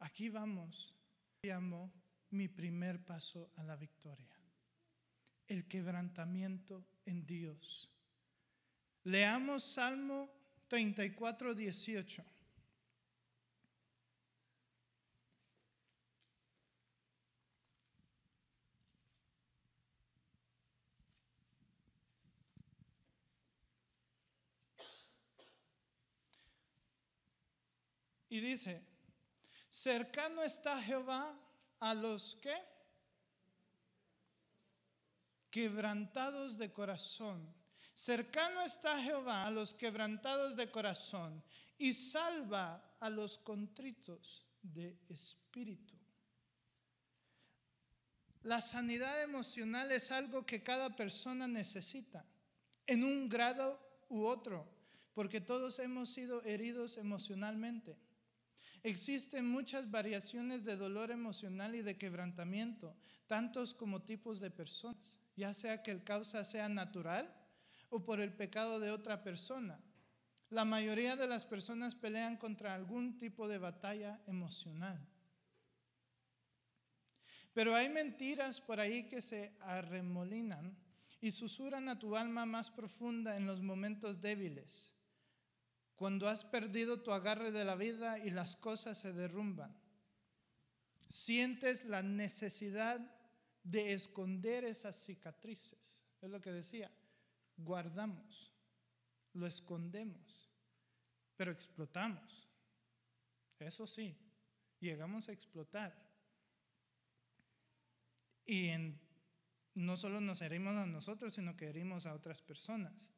Aquí 0.00 0.28
vamos 0.28 0.94
llamo 1.42 1.92
mi 2.30 2.48
primer 2.48 3.04
paso 3.04 3.50
a 3.56 3.62
la 3.62 3.76
victoria. 3.76 4.26
El 5.46 5.66
quebrantamiento 5.66 6.84
en 7.06 7.24
Dios. 7.24 7.88
Leamos 9.04 9.62
Salmo 9.64 10.30
34, 10.68 11.54
18. 11.54 12.24
Y 28.28 28.40
dice, 28.40 28.82
Cercano 29.70 30.42
está 30.42 30.80
Jehová 30.82 31.38
a 31.80 31.94
los 31.94 32.36
que 32.36 32.54
quebrantados 35.50 36.58
de 36.58 36.72
corazón. 36.72 37.54
Cercano 37.94 38.62
está 38.62 39.00
Jehová 39.02 39.46
a 39.46 39.50
los 39.50 39.74
quebrantados 39.74 40.56
de 40.56 40.70
corazón 40.70 41.42
y 41.78 41.92
salva 41.92 42.96
a 43.00 43.10
los 43.10 43.38
contritos 43.38 44.46
de 44.62 44.98
espíritu. 45.08 45.94
La 48.42 48.60
sanidad 48.60 49.22
emocional 49.22 49.90
es 49.90 50.10
algo 50.12 50.46
que 50.46 50.62
cada 50.62 50.94
persona 50.94 51.48
necesita 51.48 52.24
en 52.86 53.04
un 53.04 53.28
grado 53.28 53.80
u 54.08 54.24
otro, 54.24 54.66
porque 55.12 55.40
todos 55.40 55.78
hemos 55.80 56.10
sido 56.10 56.42
heridos 56.44 56.96
emocionalmente. 56.96 57.98
Existen 58.82 59.48
muchas 59.48 59.90
variaciones 59.90 60.64
de 60.64 60.76
dolor 60.76 61.10
emocional 61.10 61.74
y 61.74 61.82
de 61.82 61.98
quebrantamiento, 61.98 62.96
tantos 63.26 63.74
como 63.74 64.02
tipos 64.02 64.40
de 64.40 64.50
personas, 64.50 65.18
ya 65.36 65.52
sea 65.54 65.82
que 65.82 65.90
el 65.90 66.04
causa 66.04 66.44
sea 66.44 66.68
natural 66.68 67.34
o 67.90 68.04
por 68.04 68.20
el 68.20 68.32
pecado 68.32 68.80
de 68.80 68.90
otra 68.90 69.22
persona. 69.22 69.80
La 70.50 70.64
mayoría 70.64 71.16
de 71.16 71.26
las 71.26 71.44
personas 71.44 71.94
pelean 71.94 72.36
contra 72.36 72.74
algún 72.74 73.18
tipo 73.18 73.48
de 73.48 73.58
batalla 73.58 74.20
emocional. 74.26 75.06
Pero 77.52 77.74
hay 77.74 77.88
mentiras 77.88 78.60
por 78.60 78.78
ahí 78.78 79.08
que 79.08 79.20
se 79.20 79.56
arremolinan 79.60 80.76
y 81.20 81.32
susurran 81.32 81.88
a 81.88 81.98
tu 81.98 82.16
alma 82.16 82.46
más 82.46 82.70
profunda 82.70 83.36
en 83.36 83.46
los 83.46 83.60
momentos 83.60 84.20
débiles 84.20 84.97
cuando 85.98 86.28
has 86.28 86.44
perdido 86.44 87.00
tu 87.02 87.10
agarre 87.10 87.50
de 87.50 87.64
la 87.64 87.74
vida 87.74 88.20
y 88.20 88.30
las 88.30 88.54
cosas 88.54 88.96
se 88.98 89.12
derrumban. 89.12 89.76
Sientes 91.10 91.84
la 91.86 92.04
necesidad 92.04 93.00
de 93.64 93.94
esconder 93.94 94.64
esas 94.64 94.94
cicatrices. 94.94 96.00
Es 96.22 96.30
lo 96.30 96.40
que 96.40 96.52
decía. 96.52 96.88
Guardamos, 97.56 98.52
lo 99.32 99.44
escondemos, 99.48 100.48
pero 101.34 101.50
explotamos. 101.50 102.48
Eso 103.58 103.84
sí, 103.84 104.16
llegamos 104.78 105.28
a 105.28 105.32
explotar. 105.32 105.92
Y 108.46 108.70
no 109.74 109.96
solo 109.96 110.20
nos 110.20 110.42
herimos 110.42 110.76
a 110.76 110.86
nosotros, 110.86 111.34
sino 111.34 111.56
que 111.56 111.68
herimos 111.68 112.06
a 112.06 112.14
otras 112.14 112.40
personas. 112.40 113.12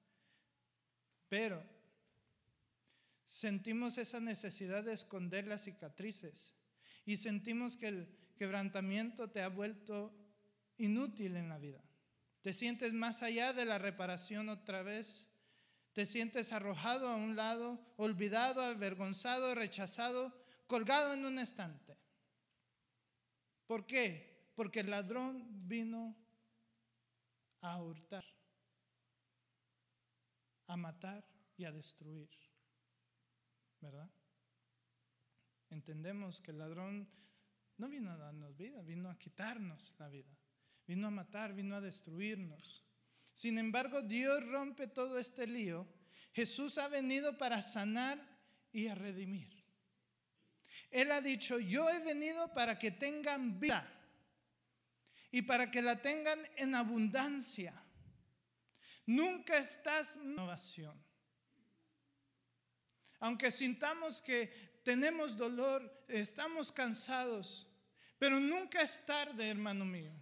Pero 1.28 1.62
Sentimos 3.30 3.96
esa 3.96 4.18
necesidad 4.18 4.82
de 4.82 4.92
esconder 4.92 5.46
las 5.46 5.62
cicatrices 5.62 6.52
y 7.06 7.16
sentimos 7.16 7.76
que 7.76 7.86
el 7.86 8.18
quebrantamiento 8.36 9.30
te 9.30 9.40
ha 9.40 9.48
vuelto 9.48 10.12
inútil 10.78 11.36
en 11.36 11.48
la 11.48 11.56
vida. 11.56 11.80
Te 12.42 12.52
sientes 12.52 12.92
más 12.92 13.22
allá 13.22 13.52
de 13.52 13.64
la 13.66 13.78
reparación 13.78 14.48
otra 14.48 14.82
vez. 14.82 15.28
Te 15.92 16.06
sientes 16.06 16.52
arrojado 16.52 17.06
a 17.06 17.14
un 17.14 17.36
lado, 17.36 17.78
olvidado, 17.98 18.62
avergonzado, 18.62 19.54
rechazado, 19.54 20.34
colgado 20.66 21.14
en 21.14 21.24
un 21.24 21.38
estante. 21.38 21.96
¿Por 23.64 23.86
qué? 23.86 24.50
Porque 24.56 24.80
el 24.80 24.90
ladrón 24.90 25.68
vino 25.68 26.16
a 27.60 27.80
hurtar, 27.80 28.24
a 30.66 30.76
matar 30.76 31.24
y 31.56 31.64
a 31.64 31.70
destruir. 31.70 32.49
¿Verdad? 33.80 34.10
Entendemos 35.70 36.40
que 36.40 36.50
el 36.50 36.58
ladrón 36.58 37.08
no 37.78 37.88
vino 37.88 38.10
a 38.10 38.16
darnos 38.16 38.56
vida, 38.56 38.82
vino 38.82 39.08
a 39.08 39.18
quitarnos 39.18 39.94
la 39.98 40.08
vida, 40.08 40.36
vino 40.86 41.06
a 41.06 41.10
matar, 41.10 41.54
vino 41.54 41.76
a 41.76 41.80
destruirnos. 41.80 42.84
Sin 43.34 43.58
embargo, 43.58 44.02
Dios 44.02 44.44
rompe 44.46 44.86
todo 44.86 45.18
este 45.18 45.46
lío. 45.46 45.88
Jesús 46.32 46.76
ha 46.78 46.88
venido 46.88 47.38
para 47.38 47.62
sanar 47.62 48.20
y 48.72 48.88
a 48.88 48.94
redimir. 48.94 49.64
Él 50.90 51.12
ha 51.12 51.20
dicho, 51.20 51.58
yo 51.58 51.88
he 51.88 52.00
venido 52.00 52.52
para 52.52 52.78
que 52.78 52.90
tengan 52.90 53.58
vida 53.58 53.88
y 55.30 55.42
para 55.42 55.70
que 55.70 55.80
la 55.80 56.00
tengan 56.02 56.40
en 56.56 56.74
abundancia. 56.74 57.72
Nunca 59.06 59.58
estás 59.58 60.16
en 60.16 60.32
innovación. 60.32 61.09
Aunque 63.20 63.50
sintamos 63.50 64.22
que 64.22 64.80
tenemos 64.82 65.36
dolor, 65.36 66.04
estamos 66.08 66.72
cansados, 66.72 67.66
pero 68.18 68.40
nunca 68.40 68.80
es 68.80 69.04
tarde, 69.04 69.48
hermano 69.48 69.84
mío. 69.84 70.12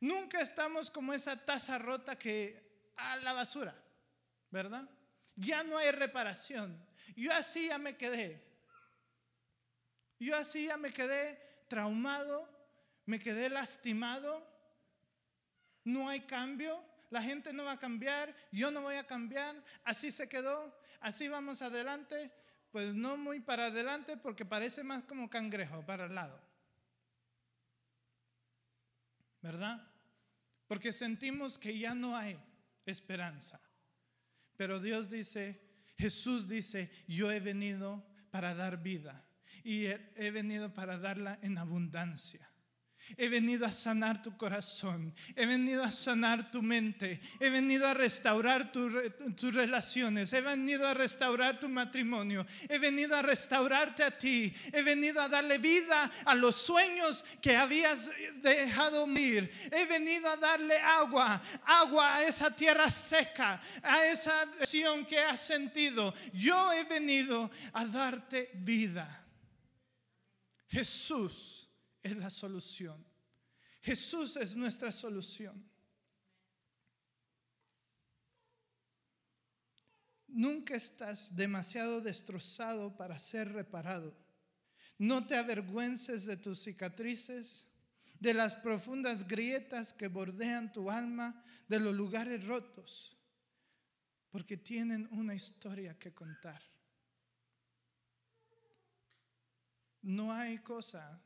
Nunca 0.00 0.40
estamos 0.40 0.90
como 0.90 1.12
esa 1.12 1.36
taza 1.44 1.78
rota 1.78 2.16
que 2.16 2.92
a 2.96 3.16
la 3.16 3.32
basura, 3.32 3.74
¿verdad? 4.50 4.88
Ya 5.34 5.62
no 5.62 5.76
hay 5.76 5.90
reparación. 5.90 6.80
Yo 7.16 7.32
así 7.32 7.66
ya 7.66 7.78
me 7.78 7.96
quedé. 7.96 8.44
Yo 10.20 10.36
así 10.36 10.66
ya 10.66 10.76
me 10.76 10.92
quedé 10.92 11.40
traumado, 11.68 12.48
me 13.06 13.18
quedé 13.18 13.48
lastimado. 13.48 14.46
No 15.84 16.08
hay 16.08 16.20
cambio. 16.20 16.84
La 17.10 17.22
gente 17.22 17.52
no 17.52 17.64
va 17.64 17.72
a 17.72 17.78
cambiar, 17.78 18.34
yo 18.52 18.70
no 18.70 18.82
voy 18.82 18.96
a 18.96 19.06
cambiar, 19.06 19.56
así 19.82 20.12
se 20.12 20.28
quedó, 20.28 20.77
así 21.00 21.28
vamos 21.28 21.62
adelante, 21.62 22.32
pues 22.70 22.94
no 22.94 23.16
muy 23.16 23.40
para 23.40 23.66
adelante 23.66 24.16
porque 24.16 24.44
parece 24.44 24.82
más 24.82 25.04
como 25.04 25.30
cangrejo 25.30 25.84
para 25.84 26.06
el 26.06 26.14
lado. 26.14 26.40
¿Verdad? 29.40 29.86
Porque 30.66 30.92
sentimos 30.92 31.58
que 31.58 31.78
ya 31.78 31.94
no 31.94 32.16
hay 32.16 32.38
esperanza. 32.84 33.60
Pero 34.56 34.80
Dios 34.80 35.08
dice, 35.08 35.60
Jesús 35.96 36.48
dice, 36.48 36.90
yo 37.06 37.30
he 37.30 37.40
venido 37.40 38.04
para 38.30 38.54
dar 38.54 38.82
vida 38.82 39.24
y 39.64 39.86
he 39.86 40.30
venido 40.30 40.72
para 40.74 40.98
darla 40.98 41.38
en 41.42 41.58
abundancia. 41.58 42.47
He 43.16 43.28
venido 43.28 43.66
a 43.66 43.72
sanar 43.72 44.22
tu 44.22 44.36
corazón. 44.36 45.12
He 45.36 45.46
venido 45.46 45.82
a 45.84 45.90
sanar 45.90 46.50
tu 46.50 46.62
mente. 46.62 47.20
He 47.40 47.50
venido 47.50 47.86
a 47.86 47.94
restaurar 47.94 48.72
tus 48.72 49.54
relaciones. 49.54 50.32
He 50.32 50.40
venido 50.40 50.86
a 50.86 50.94
restaurar 50.94 51.60
tu 51.60 51.68
matrimonio. 51.68 52.46
He 52.68 52.78
venido 52.78 53.16
a 53.16 53.22
restaurarte 53.22 54.02
a 54.02 54.10
ti. 54.10 54.52
He 54.72 54.82
venido 54.82 55.20
a 55.20 55.28
darle 55.28 55.58
vida 55.58 56.10
a 56.24 56.34
los 56.34 56.56
sueños 56.56 57.24
que 57.40 57.56
habías 57.56 58.10
dejado 58.42 59.06
morir. 59.06 59.50
He 59.70 59.86
venido 59.86 60.28
a 60.28 60.36
darle 60.36 60.78
agua, 60.78 61.40
agua 61.64 62.16
a 62.16 62.24
esa 62.24 62.50
tierra 62.50 62.90
seca, 62.90 63.60
a 63.82 64.06
esa 64.06 64.42
acción 64.42 65.04
que 65.06 65.18
has 65.18 65.40
sentido. 65.40 66.14
Yo 66.32 66.72
he 66.72 66.84
venido 66.84 67.50
a 67.72 67.86
darte 67.86 68.50
vida. 68.54 69.24
Jesús 70.68 71.67
es 72.02 72.16
la 72.16 72.30
solución. 72.30 73.04
Jesús 73.80 74.36
es 74.36 74.56
nuestra 74.56 74.92
solución. 74.92 75.68
Nunca 80.28 80.76
estás 80.76 81.34
demasiado 81.34 82.00
destrozado 82.00 82.96
para 82.96 83.18
ser 83.18 83.52
reparado. 83.52 84.14
No 84.98 85.26
te 85.26 85.36
avergüences 85.36 86.26
de 86.26 86.36
tus 86.36 86.60
cicatrices, 86.60 87.66
de 88.20 88.34
las 88.34 88.54
profundas 88.54 89.26
grietas 89.26 89.92
que 89.92 90.08
bordean 90.08 90.72
tu 90.72 90.90
alma, 90.90 91.42
de 91.68 91.80
los 91.80 91.94
lugares 91.94 92.44
rotos, 92.44 93.16
porque 94.30 94.56
tienen 94.56 95.08
una 95.12 95.34
historia 95.34 95.98
que 95.98 96.12
contar. 96.12 96.62
No 100.02 100.32
hay 100.32 100.58
cosa 100.58 101.20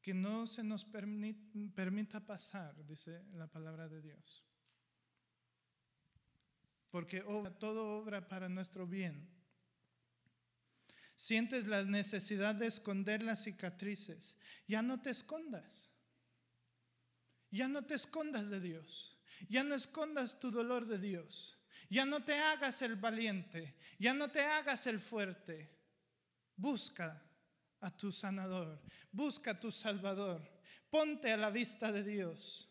que 0.00 0.14
no 0.14 0.46
se 0.46 0.62
nos 0.62 0.84
permita 0.84 2.20
pasar, 2.24 2.86
dice 2.86 3.22
la 3.32 3.46
palabra 3.46 3.88
de 3.88 4.00
Dios. 4.00 4.44
Porque 6.90 7.20
todo 7.58 7.98
obra 7.98 8.26
para 8.26 8.48
nuestro 8.48 8.86
bien. 8.86 9.28
Sientes 11.14 11.66
la 11.66 11.84
necesidad 11.84 12.54
de 12.54 12.66
esconder 12.66 13.22
las 13.22 13.44
cicatrices. 13.44 14.36
Ya 14.66 14.82
no 14.82 15.00
te 15.00 15.10
escondas. 15.10 15.92
Ya 17.50 17.68
no 17.68 17.84
te 17.84 17.94
escondas 17.94 18.48
de 18.48 18.60
Dios. 18.60 19.20
Ya 19.48 19.62
no 19.62 19.74
escondas 19.74 20.40
tu 20.40 20.50
dolor 20.50 20.86
de 20.86 20.98
Dios. 20.98 21.58
Ya 21.90 22.06
no 22.06 22.24
te 22.24 22.34
hagas 22.34 22.82
el 22.82 22.96
valiente. 22.96 23.76
Ya 23.98 24.14
no 24.14 24.30
te 24.30 24.40
hagas 24.40 24.86
el 24.86 24.98
fuerte. 24.98 25.78
Busca 26.56 27.22
a 27.80 27.90
tu 27.90 28.12
sanador, 28.12 28.80
busca 29.10 29.52
a 29.52 29.60
tu 29.60 29.70
salvador, 29.70 30.40
ponte 30.90 31.32
a 31.32 31.36
la 31.36 31.50
vista 31.50 31.90
de 31.90 32.02
Dios. 32.02 32.68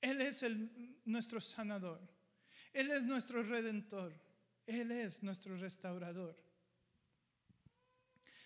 Él 0.00 0.20
es 0.20 0.44
nuestro 1.04 1.40
sanador, 1.40 2.00
Él 2.72 2.90
es 2.90 3.02
nuestro 3.04 3.42
redentor, 3.42 4.12
Él 4.66 4.92
es 4.92 5.22
nuestro 5.22 5.56
restaurador. 5.56 6.36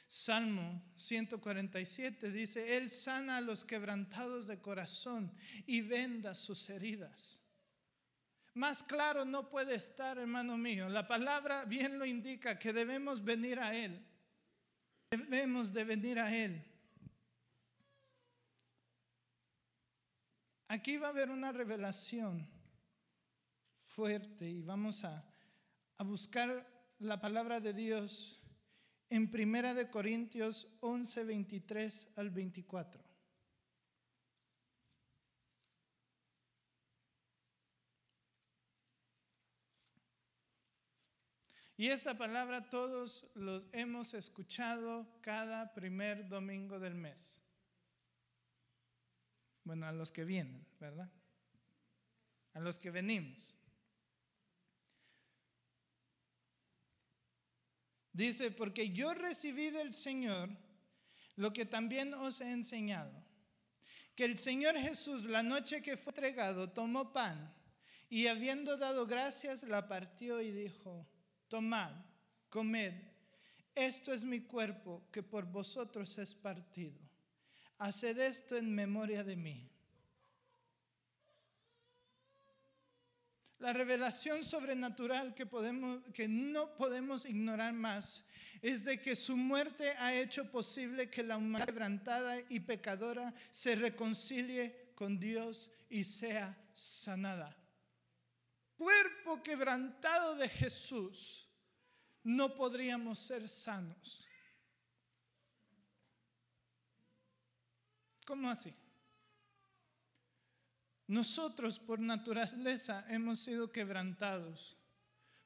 Salmo 0.07 0.83
147 0.97 2.33
dice, 2.33 2.77
Él 2.77 2.91
sana 2.91 3.37
a 3.37 3.41
los 3.41 3.65
quebrantados 3.65 4.49
de 4.49 4.59
corazón 4.59 5.33
y 5.67 5.83
venda 5.83 6.35
sus 6.35 6.69
heridas. 6.69 7.41
Más 8.55 8.83
claro 8.83 9.25
no 9.25 9.49
puede 9.49 9.75
estar, 9.75 10.19
hermano 10.19 10.59
mío. 10.59 10.89
La 10.89 11.07
palabra 11.07 11.65
bien 11.65 11.99
lo 11.99 12.05
indica 12.05 12.59
que 12.59 12.73
debemos 12.73 13.23
venir 13.23 13.61
a 13.61 13.77
Él. 13.77 14.05
Debemos 15.11 15.73
de 15.73 15.83
venir 15.83 16.21
a 16.21 16.33
Él. 16.33 16.65
Aquí 20.69 20.99
va 20.99 21.09
a 21.09 21.11
haber 21.11 21.31
una 21.31 21.51
revelación 21.51 22.49
fuerte 23.83 24.49
y 24.49 24.63
vamos 24.63 25.03
a, 25.03 25.29
a 25.97 26.05
buscar 26.05 26.65
la 27.01 27.21
palabra 27.21 27.59
de 27.59 27.73
Dios 27.73 28.41
en 29.09 29.33
Primera 29.33 29.75
de 29.75 29.91
Corintios 29.91 30.69
11, 30.79 31.25
23 31.25 32.09
al 32.15 32.31
24. 32.31 33.10
Y 41.81 41.89
esta 41.89 42.19
palabra 42.19 42.69
todos 42.69 43.27
los 43.35 43.67
hemos 43.73 44.13
escuchado 44.13 45.09
cada 45.23 45.73
primer 45.73 46.29
domingo 46.29 46.79
del 46.79 46.95
mes. 46.95 47.41
Bueno, 49.65 49.87
a 49.87 49.93
los 49.93 50.13
que 50.13 50.27
vienen, 50.27 50.63
¿verdad? 50.79 51.11
A 52.53 52.61
los 52.61 52.79
que 52.79 52.91
venimos. 52.91 53.55
Dice, 58.13 58.51
porque 58.51 58.91
yo 58.91 59.15
recibí 59.15 59.71
del 59.71 59.95
Señor 59.95 60.51
lo 61.37 61.51
que 61.55 61.65
también 61.65 62.13
os 62.13 62.43
he 62.43 62.53
enseñado, 62.53 63.25
que 64.15 64.27
el 64.27 64.37
Señor 64.37 64.77
Jesús 64.77 65.25
la 65.25 65.43
noche 65.43 65.81
que 65.81 65.97
fue 65.97 66.11
entregado 66.11 66.69
tomó 66.69 67.11
pan 67.11 67.51
y 68.11 68.27
habiendo 68.27 68.77
dado 68.77 69.07
gracias 69.07 69.63
la 69.63 69.89
partió 69.89 70.43
y 70.43 70.51
dijo, 70.51 71.09
tomad, 71.51 71.93
comed, 72.49 72.95
esto 73.75 74.13
es 74.13 74.25
mi 74.25 74.41
cuerpo 74.41 75.03
que 75.13 75.23
por 75.23 75.45
vosotros 75.45 76.17
es 76.19 76.35
partido. 76.35 76.99
Haced 77.79 78.19
esto 78.19 78.57
en 78.57 78.75
memoria 78.75 79.25
de 79.25 79.37
mí. 79.37 79.69
La 83.59 83.75
revelación 83.75 84.43
sobrenatural 84.43 85.35
que, 85.35 85.45
podemos, 85.45 86.03
que 86.15 86.29
no 86.29 86.75
podemos 86.77 87.27
ignorar 87.27 87.75
más 87.75 88.25
es 88.63 88.85
de 88.85 89.01
que 89.01 89.15
su 89.15 89.37
muerte 89.37 89.91
ha 89.99 90.15
hecho 90.15 90.51
posible 90.51 91.11
que 91.11 91.23
la 91.23 91.37
humanidad 91.37 91.67
quebrantada 91.67 92.39
y 92.49 92.61
pecadora 92.61 93.35
se 93.51 93.77
reconcilie 93.77 94.93
con 94.95 95.19
Dios 95.19 95.71
y 95.91 96.05
sea 96.05 96.57
sanada. 96.73 97.60
Cuerpo 98.81 99.43
quebrantado 99.43 100.37
de 100.37 100.49
Jesús, 100.49 101.47
no 102.23 102.55
podríamos 102.55 103.19
ser 103.19 103.47
sanos. 103.47 104.27
¿Cómo 108.25 108.49
así? 108.49 108.75
Nosotros 111.09 111.79
por 111.79 112.01
naturaleza 112.01 113.05
hemos 113.11 113.41
sido 113.41 113.71
quebrantados 113.71 114.79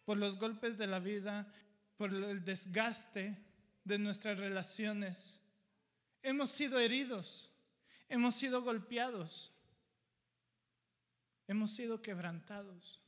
por 0.04 0.16
los 0.16 0.38
golpes 0.38 0.78
de 0.78 0.86
la 0.86 1.00
vida, 1.00 1.52
por 1.96 2.14
el 2.14 2.44
desgaste 2.44 3.36
de 3.82 3.98
nuestras 3.98 4.38
relaciones. 4.38 5.40
Hemos 6.22 6.50
sido 6.50 6.78
heridos, 6.78 7.50
hemos 8.08 8.36
sido 8.36 8.62
golpeados, 8.62 9.52
hemos 11.48 11.72
sido 11.72 12.00
quebrantados. 12.00 13.03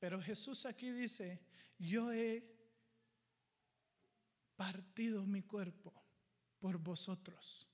Pero 0.00 0.20
Jesús 0.20 0.66
aquí 0.66 0.90
dice, 0.90 1.40
yo 1.78 2.12
he 2.12 2.44
partido 4.56 5.24
mi 5.24 5.42
cuerpo 5.42 5.94
por 6.58 6.78
vosotros. 6.78 7.68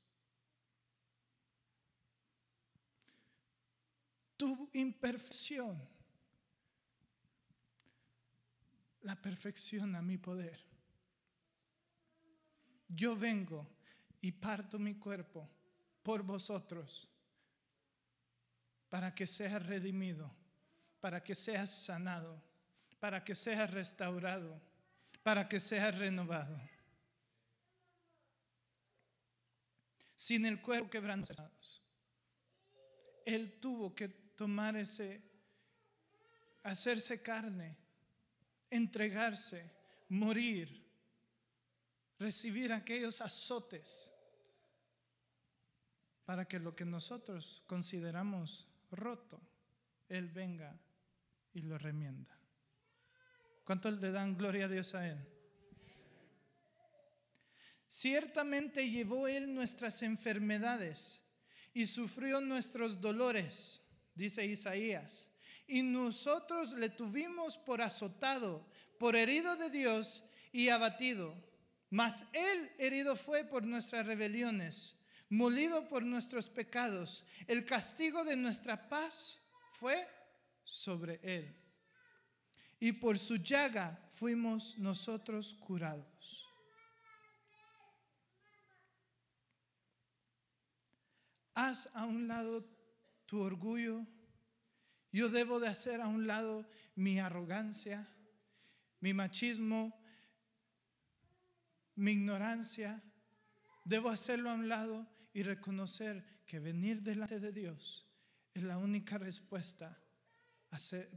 Tu 4.37 4.69
imperfección 4.75 5.97
la 9.07 9.15
perfección 9.15 9.95
a 9.95 10.03
mi 10.03 10.19
poder. 10.19 10.59
Yo 12.89 13.17
vengo 13.17 13.71
y 14.21 14.33
parto 14.33 14.81
mi 14.81 14.97
cuerpo 14.97 15.49
por 16.03 16.25
vosotros 16.25 17.09
para 18.89 19.15
que 19.15 19.29
seas 19.29 19.65
redimido, 19.65 20.35
para 21.07 21.23
que 21.23 21.37
seas 21.37 21.71
sanado, 21.71 22.43
para 22.99 23.23
que 23.23 23.33
seas 23.33 23.71
restaurado, 23.71 24.61
para 25.23 25.49
que 25.49 25.61
seas 25.61 25.97
renovado. 25.97 26.61
Sin 30.17 30.45
el 30.47 30.61
cuerpo 30.61 30.91
quebrantado, 30.91 31.49
Él 33.25 33.61
tuvo 33.61 33.95
que 33.95 34.09
tomar 34.09 34.77
ese, 34.77 35.23
hacerse 36.65 37.23
carne 37.23 37.77
entregarse, 38.69 39.71
morir, 40.09 40.85
recibir 42.19 42.73
aquellos 42.73 43.21
azotes 43.21 44.13
para 46.25 46.49
que 46.49 46.59
lo 46.59 46.75
que 46.75 46.85
nosotros 46.85 47.63
consideramos 47.69 48.67
roto, 48.91 49.41
Él 50.09 50.29
venga 50.31 50.77
y 51.57 51.63
lo 51.63 51.79
remienda. 51.79 52.39
¿Cuántos 53.65 54.01
le 54.01 54.13
dan 54.13 54.37
gloria 54.37 54.67
a 54.67 54.69
Dios 54.69 54.95
a 54.95 55.09
Él? 55.09 55.19
Ciertamente 57.87 58.89
llevó 58.91 59.27
Él 59.27 59.55
nuestras 59.55 60.03
enfermedades 60.03 61.23
y 61.73 61.87
sufrió 61.87 62.41
nuestros 62.41 63.01
dolores, 63.01 63.81
dice 64.15 64.45
Isaías 64.45 65.29
y 65.67 65.83
nosotros 65.83 66.73
le 66.75 66.91
tuvimos 66.91 67.57
por 67.59 67.83
azotado, 67.83 68.65
por 68.99 69.17
herido 69.17 69.57
de 69.57 69.71
Dios 69.71 70.25
y 70.53 70.69
abatido. 70.69 71.35
Mas 71.91 72.25
Él 72.33 72.71
herido 72.79 73.17
fue 73.17 73.45
por 73.45 73.65
nuestras 73.65 74.07
rebeliones, 74.07 74.97
molido 75.29 75.89
por 75.89 76.05
nuestros 76.05 76.49
pecados. 76.49 77.25
El 77.47 77.65
castigo 77.65 78.25
de 78.25 78.37
nuestra 78.37 78.89
paz 78.89 79.41
fue 79.73 80.07
sobre 80.67 81.19
Él. 81.23 81.57
Y 82.79 82.93
por 82.93 83.17
su 83.17 83.37
llaga 83.37 84.07
fuimos 84.11 84.77
nosotros 84.77 85.55
curados. 85.55 86.47
Haz 91.55 91.89
a 91.95 92.05
un 92.05 92.29
lado 92.29 92.63
tu 93.25 93.41
orgullo 93.41 94.07
yo 95.17 95.31
debo 95.31 95.61
de 95.61 95.69
hacer 95.69 96.03
a 96.03 96.09
un 96.09 96.27
lado 96.27 96.69
mi 96.95 97.19
arrogancia, 97.19 98.07
mi 99.01 99.15
machismo, 99.15 99.99
mi 101.95 102.11
ignorancia. 102.13 103.03
Debo 103.87 104.11
hacerlo 104.11 104.51
a 104.51 104.55
un 104.55 104.69
lado 104.69 105.09
y 105.33 105.43
reconocer 105.43 106.43
que 106.45 106.59
venir 106.61 107.01
delante 107.01 107.41
de 107.41 107.51
Dios 107.51 108.07
es 108.53 108.63
la 108.63 108.77
única 108.77 109.17
respuesta 109.17 109.99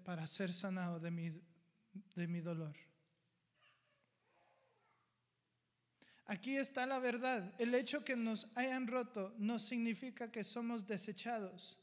para 0.03 0.27
ser 0.27 0.53
sanado 0.53 0.99
de 0.99 1.11
mi, 1.11 1.29
de 2.15 2.27
mi 2.27 2.41
dolor. 2.41 2.75
Aquí 6.25 6.57
está 6.57 6.85
la 6.85 6.99
verdad. 6.99 7.55
El 7.57 7.73
hecho 7.73 8.05
que 8.05 8.15
nos 8.15 8.47
hayan 8.53 8.85
roto 8.85 9.33
no 9.39 9.57
significa 9.57 10.31
que 10.31 10.43
somos 10.43 10.85
desechados. 10.85 11.79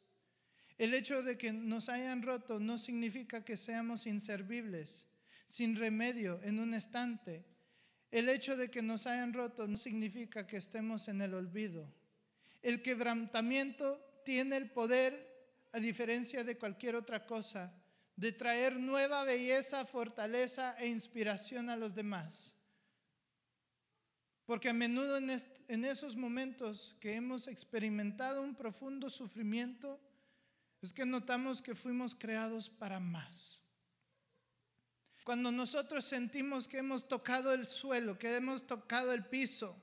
El 0.78 0.94
hecho 0.94 1.22
de 1.22 1.36
que 1.36 1.52
nos 1.52 1.88
hayan 1.88 2.22
roto 2.22 2.60
no 2.60 2.78
significa 2.78 3.44
que 3.44 3.56
seamos 3.56 4.06
inservibles, 4.06 5.06
sin 5.48 5.74
remedio, 5.74 6.40
en 6.44 6.60
un 6.60 6.74
estante. 6.74 7.44
El 8.12 8.28
hecho 8.28 8.56
de 8.56 8.70
que 8.70 8.82
nos 8.82 9.08
hayan 9.08 9.32
roto 9.32 9.66
no 9.66 9.76
significa 9.76 10.46
que 10.46 10.58
estemos 10.58 11.08
en 11.08 11.22
el 11.22 11.34
olvido. 11.34 11.92
El 12.62 12.82
quebrantamiento 12.82 14.00
tiene 14.24 14.58
el 14.58 14.70
poder, 14.70 15.25
a 15.76 15.78
diferencia 15.78 16.42
de 16.42 16.56
cualquier 16.56 16.96
otra 16.96 17.26
cosa, 17.26 17.70
de 18.16 18.32
traer 18.32 18.80
nueva 18.80 19.24
belleza, 19.24 19.84
fortaleza 19.84 20.74
e 20.78 20.86
inspiración 20.86 21.68
a 21.68 21.76
los 21.76 21.94
demás. 21.94 22.54
Porque 24.46 24.70
a 24.70 24.72
menudo 24.72 25.18
en, 25.18 25.28
en 25.68 25.84
esos 25.84 26.16
momentos 26.16 26.96
que 26.98 27.12
hemos 27.12 27.46
experimentado 27.46 28.40
un 28.40 28.54
profundo 28.54 29.10
sufrimiento, 29.10 30.00
es 30.80 30.94
que 30.94 31.04
notamos 31.04 31.60
que 31.60 31.74
fuimos 31.74 32.16
creados 32.16 32.70
para 32.70 32.98
más. 32.98 33.60
Cuando 35.24 35.52
nosotros 35.52 36.06
sentimos 36.06 36.68
que 36.68 36.78
hemos 36.78 37.06
tocado 37.06 37.52
el 37.52 37.68
suelo, 37.68 38.18
que 38.18 38.34
hemos 38.34 38.66
tocado 38.66 39.12
el 39.12 39.26
piso, 39.26 39.76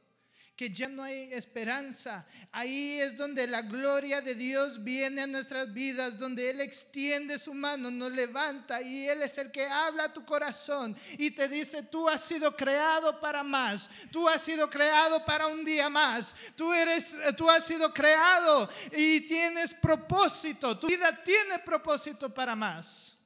que 0.56 0.70
ya 0.70 0.88
no 0.88 1.02
hay 1.02 1.34
esperanza. 1.34 2.26
Ahí 2.52 3.00
es 3.00 3.18
donde 3.18 3.48
la 3.48 3.64
gloria 3.64 4.22
de 4.22 4.36
Dios 4.36 4.84
viene 4.84 5.24
a 5.24 5.28
nuestras 5.28 5.74
vidas, 5.74 6.20
donde 6.20 6.50
Él 6.50 6.62
extiende 6.62 7.40
su 7.40 7.54
mano, 7.54 7.90
nos 7.90 8.12
levanta 8.12 8.82
y 8.82 9.08
Él 9.10 9.24
es 9.24 9.38
el 9.40 9.52
que 9.52 9.66
habla 9.66 10.06
a 10.06 10.14
tu 10.14 10.24
corazón 10.24 10.96
y 11.18 11.32
te 11.32 11.48
dice, 11.48 11.82
tú 11.84 12.08
has 12.08 12.24
sido 12.24 12.56
creado 12.56 13.20
para 13.20 13.44
más, 13.44 13.90
tú 14.12 14.30
has 14.30 14.42
sido 14.42 14.70
creado 14.70 15.26
para 15.26 15.48
un 15.48 15.66
día 15.66 15.90
más, 15.90 16.36
tú, 16.56 16.72
eres, 16.72 17.16
tú 17.36 17.50
has 17.50 17.66
sido 17.66 17.92
creado 17.92 18.70
y 18.92 19.22
tienes 19.22 19.74
propósito, 19.74 20.78
tu 20.78 20.88
vida 20.88 21.24
tiene 21.24 21.60
propósito 21.60 22.32
para 22.32 22.56
más. 22.56 23.18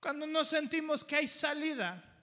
Cuando 0.00 0.26
nos 0.26 0.48
sentimos 0.48 1.02
que 1.02 1.16
hay 1.16 1.26
salida, 1.26 2.13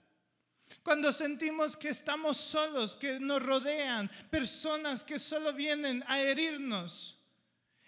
cuando 0.82 1.12
sentimos 1.12 1.76
que 1.76 1.90
estamos 1.90 2.36
solos, 2.36 2.96
que 2.96 3.20
nos 3.20 3.42
rodean 3.42 4.10
personas 4.30 5.04
que 5.04 5.18
solo 5.18 5.52
vienen 5.52 6.04
a 6.06 6.20
herirnos. 6.20 7.18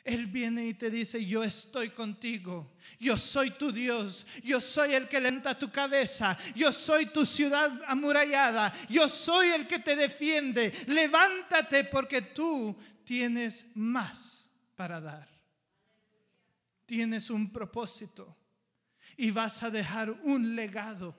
Él 0.05 0.27
viene 0.27 0.67
y 0.67 0.75
te 0.75 0.91
dice, 0.91 1.25
yo 1.25 1.43
estoy 1.43 1.89
contigo, 1.89 2.77
yo 3.01 3.17
soy 3.17 3.53
tu 3.53 3.73
Dios, 3.73 4.27
yo 4.43 4.61
soy 4.61 4.93
el 4.93 5.09
que 5.09 5.19
levanta 5.19 5.59
tu 5.59 5.71
cabeza, 5.71 6.37
yo 6.55 6.71
soy 6.71 7.07
tu 7.07 7.25
ciudad 7.25 7.81
amurallada, 7.87 8.75
yo 8.91 9.09
soy 9.09 9.49
el 9.49 9.67
que 9.67 9.79
te 9.79 9.97
defiende. 9.97 10.75
Levántate 10.89 11.85
porque 11.85 12.21
tú 12.21 12.77
tienes 13.05 13.67
más 13.75 14.47
para 14.77 15.01
dar. 15.01 15.27
Tienes 16.85 17.31
un 17.31 17.51
propósito 17.51 18.37
y 19.17 19.31
vas 19.31 19.63
a 19.63 19.71
dejar 19.71 20.11
un 20.11 20.55
legado 20.55 21.17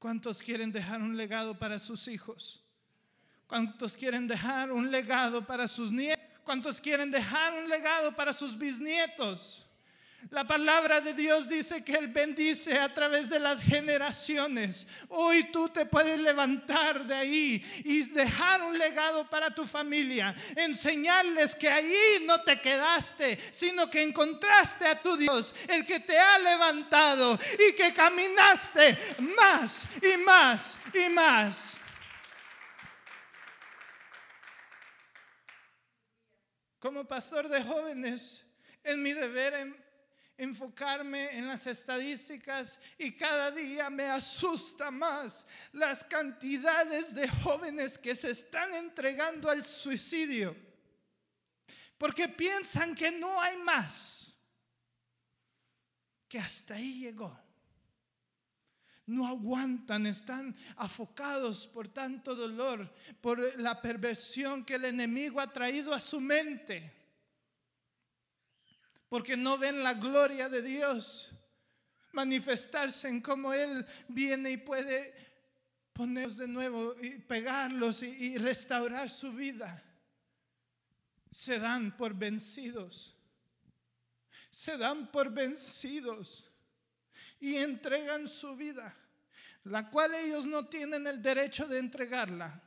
¿Cuántos 0.00 0.42
quieren 0.42 0.72
dejar 0.72 1.02
un 1.02 1.14
legado 1.14 1.58
para 1.58 1.78
sus 1.78 2.08
hijos? 2.08 2.64
¿Cuántos 3.46 3.94
quieren 3.94 4.26
dejar 4.26 4.72
un 4.72 4.90
legado 4.90 5.46
para 5.46 5.68
sus 5.68 5.92
nietos? 5.92 6.24
¿Cuántos 6.42 6.80
quieren 6.80 7.10
dejar 7.10 7.52
un 7.52 7.68
legado 7.68 8.16
para 8.16 8.32
sus 8.32 8.56
bisnietos? 8.56 9.66
La 10.28 10.46
palabra 10.46 11.00
de 11.00 11.14
Dios 11.14 11.48
dice 11.48 11.82
que 11.82 11.94
Él 11.94 12.08
bendice 12.08 12.78
a 12.78 12.92
través 12.92 13.30
de 13.30 13.40
las 13.40 13.60
generaciones. 13.60 14.86
Hoy 15.08 15.44
tú 15.44 15.70
te 15.70 15.86
puedes 15.86 16.20
levantar 16.20 17.06
de 17.06 17.14
ahí 17.14 17.82
y 17.84 18.02
dejar 18.10 18.62
un 18.62 18.78
legado 18.78 19.28
para 19.30 19.52
tu 19.54 19.66
familia. 19.66 20.34
Enseñarles 20.54 21.54
que 21.54 21.70
ahí 21.70 22.22
no 22.26 22.42
te 22.42 22.60
quedaste, 22.60 23.38
sino 23.50 23.90
que 23.90 24.02
encontraste 24.02 24.86
a 24.86 25.00
tu 25.00 25.16
Dios, 25.16 25.54
el 25.66 25.86
que 25.86 26.00
te 26.00 26.18
ha 26.18 26.38
levantado 26.38 27.38
y 27.58 27.72
que 27.74 27.92
caminaste 27.94 28.98
más 29.18 29.86
y 30.02 30.18
más 30.18 30.78
y 30.92 31.08
más. 31.08 31.76
Como 36.78 37.04
pastor 37.04 37.48
de 37.48 37.62
jóvenes, 37.62 38.44
es 38.82 38.96
mi 38.96 39.12
deber 39.12 39.54
enfocarme 40.40 41.36
en 41.36 41.46
las 41.46 41.66
estadísticas 41.66 42.80
y 42.96 43.12
cada 43.12 43.50
día 43.50 43.90
me 43.90 44.04
asusta 44.04 44.90
más 44.90 45.44
las 45.72 46.02
cantidades 46.04 47.14
de 47.14 47.28
jóvenes 47.28 47.98
que 47.98 48.14
se 48.14 48.30
están 48.30 48.72
entregando 48.72 49.50
al 49.50 49.62
suicidio. 49.62 50.56
Porque 51.98 52.26
piensan 52.26 52.94
que 52.94 53.10
no 53.12 53.38
hay 53.38 53.58
más, 53.58 54.34
que 56.26 56.38
hasta 56.38 56.74
ahí 56.74 57.00
llegó. 57.00 57.38
No 59.04 59.26
aguantan, 59.26 60.06
están 60.06 60.56
afocados 60.76 61.66
por 61.66 61.88
tanto 61.88 62.34
dolor, 62.34 62.90
por 63.20 63.60
la 63.60 63.82
perversión 63.82 64.64
que 64.64 64.76
el 64.76 64.86
enemigo 64.86 65.38
ha 65.38 65.52
traído 65.52 65.92
a 65.92 66.00
su 66.00 66.18
mente 66.18 66.99
porque 69.10 69.36
no 69.36 69.58
ven 69.58 69.82
la 69.82 69.94
gloria 69.94 70.48
de 70.48 70.62
Dios 70.62 71.32
manifestarse 72.12 73.08
en 73.08 73.20
cómo 73.20 73.52
Él 73.52 73.84
viene 74.06 74.52
y 74.52 74.56
puede 74.56 75.12
ponerlos 75.92 76.36
de 76.36 76.46
nuevo 76.46 76.94
y 77.02 77.18
pegarlos 77.18 78.04
y, 78.04 78.06
y 78.06 78.38
restaurar 78.38 79.10
su 79.10 79.32
vida. 79.32 79.82
Se 81.28 81.58
dan 81.58 81.96
por 81.96 82.14
vencidos. 82.14 83.16
Se 84.48 84.78
dan 84.78 85.10
por 85.10 85.32
vencidos 85.32 86.48
y 87.40 87.56
entregan 87.56 88.28
su 88.28 88.54
vida, 88.54 88.96
la 89.64 89.90
cual 89.90 90.14
ellos 90.14 90.46
no 90.46 90.68
tienen 90.68 91.04
el 91.08 91.20
derecho 91.20 91.66
de 91.66 91.78
entregarla, 91.78 92.62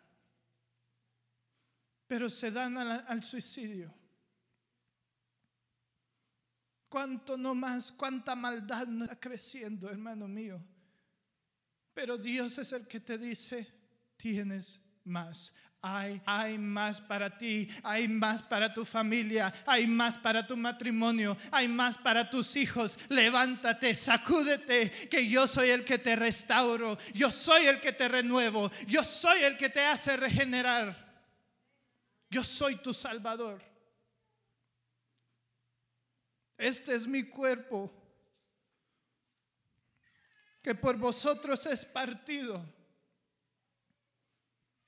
pero 2.06 2.29
se 2.29 2.51
dan 2.51 2.77
al 2.77 3.23
suicidio 3.23 4.02
cuánto 6.93 7.36
no 7.36 7.56
más, 7.56 7.91
cuánta 7.91 8.36
maldad 8.36 8.86
no 8.86 9.06
está 9.06 9.19
creciendo, 9.19 9.89
hermano 9.89 10.27
mío. 10.27 10.63
Pero 11.91 12.19
Dios 12.19 12.60
es 12.60 12.71
el 12.71 12.88
que 12.88 12.99
te 12.99 13.17
dice, 13.17 13.67
tienes 14.15 14.79
más. 15.03 15.56
Hay, 15.82 16.21
hay 16.23 16.60
más 16.60 17.01
para 17.01 17.36
ti, 17.36 17.67
hay 17.82 18.08
más 18.08 18.43
para 18.43 18.71
tu 18.71 18.86
familia, 18.86 19.51
hay 19.65 19.88
más 19.88 20.19
para 20.19 20.45
tu 20.45 20.56
matrimonio, 20.56 21.36
hay 21.49 21.67
más 21.67 21.97
para 21.97 22.29
tus 22.29 22.56
hijos. 22.56 22.99
Levántate, 23.10 23.95
sacúdete, 23.95 24.91
que 25.10 25.27
yo 25.27 25.47
soy 25.47 25.71
el 25.71 25.84
que 25.84 25.97
te 25.97 26.15
restauro, 26.15 26.95
yo 27.15 27.32
soy 27.32 27.65
el 27.65 27.82
que 27.82 27.93
te 27.93 28.08
renuevo, 28.08 28.69
yo 28.86 29.03
soy 29.03 29.41
el 29.41 29.58
que 29.58 29.69
te 29.69 29.84
hace 29.84 30.15
regenerar. 30.15 31.12
Yo 32.29 32.43
soy 32.43 32.75
tu 32.75 32.93
Salvador. 32.93 33.72
Este 36.63 36.95
es 36.95 37.06
mi 37.06 37.23
cuerpo, 37.23 37.91
que 40.62 40.73
por 40.73 40.97
vosotros 40.97 41.65
es 41.65 41.84
partido. 41.84 42.65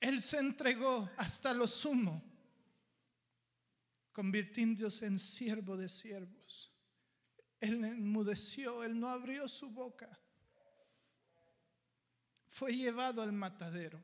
Él 0.00 0.22
se 0.22 0.38
entregó 0.38 1.10
hasta 1.18 1.52
lo 1.52 1.66
sumo, 1.66 2.24
convirtiéndose 4.10 5.04
en 5.04 5.18
siervo 5.18 5.76
de 5.76 5.90
siervos. 5.90 6.72
Él 7.60 7.84
enmudeció, 7.84 8.82
él 8.82 8.98
no 8.98 9.10
abrió 9.10 9.46
su 9.46 9.68
boca. 9.68 10.18
Fue 12.46 12.74
llevado 12.74 13.20
al 13.20 13.32
matadero 13.32 14.02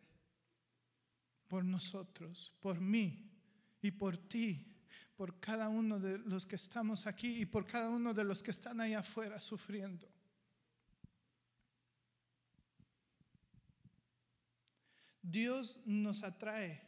por 1.49 1.65
nosotros, 1.65 2.53
por 2.61 2.83
mí 2.83 3.33
y 3.81 3.93
por 3.93 4.19
ti 4.19 4.72
por 5.16 5.38
cada 5.40 5.68
uno 5.68 5.98
de 5.98 6.18
los 6.18 6.46
que 6.46 6.57
estamos 6.57 7.07
aquí 7.07 7.42
y 7.42 7.46
por 7.46 7.66
cada 7.66 7.88
uno 7.88 8.14
de 8.14 8.25
los 8.25 8.42
que 8.42 8.51
están 8.51 8.81
ahí 8.81 8.94
afuera 8.94 9.38
sufriendo. 9.38 10.09
Dios 15.22 15.79
nos 15.87 16.22
atrae 16.22 16.83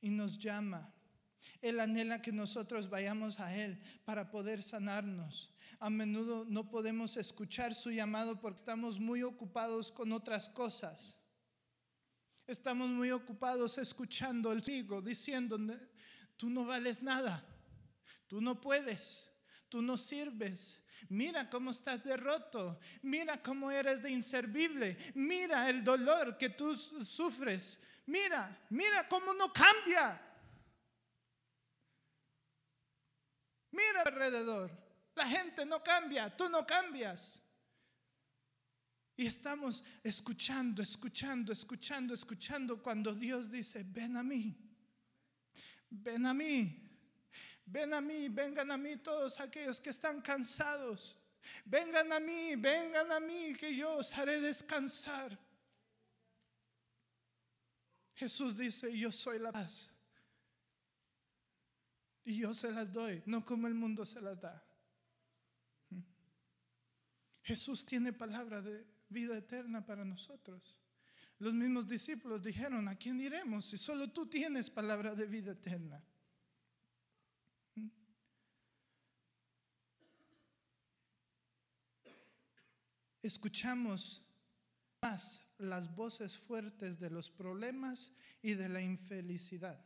y 0.00 0.08
nos 0.08 0.38
llama. 0.38 0.94
Él 1.60 1.80
anhela 1.80 2.22
que 2.22 2.32
nosotros 2.32 2.88
vayamos 2.88 3.40
a 3.40 3.54
Él 3.54 3.80
para 4.04 4.30
poder 4.30 4.62
sanarnos. 4.62 5.52
A 5.80 5.90
menudo 5.90 6.44
no 6.48 6.70
podemos 6.70 7.16
escuchar 7.16 7.74
su 7.74 7.90
llamado 7.90 8.40
porque 8.40 8.58
estamos 8.60 9.00
muy 9.00 9.22
ocupados 9.22 9.90
con 9.90 10.12
otras 10.12 10.48
cosas. 10.48 11.16
Estamos 12.46 12.88
muy 12.88 13.10
ocupados 13.10 13.76
escuchando 13.76 14.52
el 14.52 14.62
sigo 14.62 15.02
diciendo, 15.02 15.58
tú 16.38 16.48
no 16.48 16.64
vales 16.64 17.02
nada, 17.02 17.44
tú 18.28 18.40
no 18.40 18.58
puedes, 18.60 19.30
tú 19.68 19.82
no 19.82 19.98
sirves. 19.98 20.80
Mira 21.10 21.48
cómo 21.48 21.70
estás 21.70 22.02
derroto, 22.02 22.80
mira 23.02 23.40
cómo 23.42 23.70
eres 23.70 24.02
de 24.02 24.10
inservible, 24.10 24.96
mira 25.14 25.68
el 25.68 25.84
dolor 25.84 26.36
que 26.38 26.50
tú 26.50 26.74
sufres, 26.74 27.78
mira, 28.06 28.66
mira 28.70 29.06
cómo 29.06 29.34
no 29.34 29.52
cambia. 29.52 30.20
Mira 33.70 34.02
alrededor, 34.02 34.70
la 35.14 35.26
gente 35.26 35.64
no 35.66 35.82
cambia, 35.84 36.34
tú 36.36 36.48
no 36.48 36.66
cambias. 36.66 37.40
Y 39.16 39.26
estamos 39.26 39.84
escuchando, 40.02 40.82
escuchando, 40.82 41.52
escuchando, 41.52 42.14
escuchando 42.14 42.82
cuando 42.82 43.14
Dios 43.14 43.50
dice, 43.50 43.84
ven 43.84 44.16
a 44.16 44.22
mí 44.22 44.67
ven 45.90 46.26
a 46.26 46.34
mí, 46.34 46.88
ven 47.64 47.94
a 47.94 48.00
mí, 48.00 48.28
vengan 48.28 48.70
a 48.70 48.76
mí 48.76 48.96
todos 48.96 49.40
aquellos 49.40 49.80
que 49.80 49.90
están 49.90 50.20
cansados. 50.20 51.16
Vengan 51.64 52.12
a 52.12 52.20
mí, 52.20 52.56
vengan 52.56 53.12
a 53.12 53.20
mí, 53.20 53.54
que 53.54 53.74
yo 53.74 53.96
os 53.96 54.12
haré 54.16 54.40
descansar. 54.40 55.38
Jesús 58.14 58.56
dice, 58.56 58.96
yo 58.96 59.12
soy 59.12 59.38
la 59.38 59.52
paz. 59.52 59.90
Y 62.24 62.38
yo 62.38 62.52
se 62.52 62.70
las 62.70 62.92
doy, 62.92 63.22
no 63.26 63.44
como 63.44 63.68
el 63.68 63.74
mundo 63.74 64.04
se 64.04 64.20
las 64.20 64.40
da. 64.40 64.62
Jesús 67.42 67.86
tiene 67.86 68.12
palabra 68.12 68.60
de 68.60 68.84
vida 69.08 69.38
eterna 69.38 69.86
para 69.86 70.04
nosotros. 70.04 70.78
Los 71.38 71.54
mismos 71.54 71.88
discípulos 71.88 72.42
dijeron, 72.42 72.88
¿a 72.88 72.96
quién 72.96 73.20
iremos 73.20 73.64
si 73.64 73.78
solo 73.78 74.10
tú 74.10 74.26
tienes 74.26 74.70
palabra 74.70 75.14
de 75.14 75.26
vida 75.26 75.52
eterna? 75.52 76.02
Escuchamos 83.22 84.22
más 85.00 85.42
las 85.58 85.94
voces 85.94 86.36
fuertes 86.36 86.98
de 86.98 87.10
los 87.10 87.30
problemas 87.30 88.12
y 88.42 88.54
de 88.54 88.68
la 88.68 88.80
infelicidad. 88.80 89.84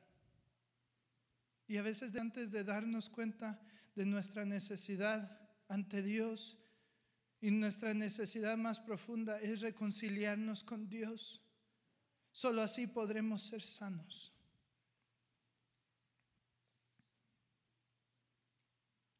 Y 1.66 1.76
a 1.76 1.82
veces 1.82 2.14
antes 2.16 2.50
de 2.50 2.64
darnos 2.64 3.08
cuenta 3.08 3.60
de 3.94 4.06
nuestra 4.06 4.44
necesidad 4.44 5.38
ante 5.68 6.02
Dios, 6.02 6.58
y 7.42 7.50
nuestra 7.50 7.92
necesidad 7.92 8.56
más 8.56 8.78
profunda 8.78 9.40
es 9.40 9.60
reconciliarnos 9.60 10.62
con 10.62 10.88
Dios. 10.88 11.41
Solo 12.32 12.62
así 12.62 12.86
podremos 12.86 13.42
ser 13.42 13.62
sanos. 13.62 14.32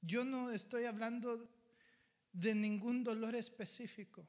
Yo 0.00 0.24
no 0.24 0.50
estoy 0.50 0.84
hablando 0.84 1.48
de 2.32 2.54
ningún 2.54 3.04
dolor 3.04 3.36
específico, 3.36 4.26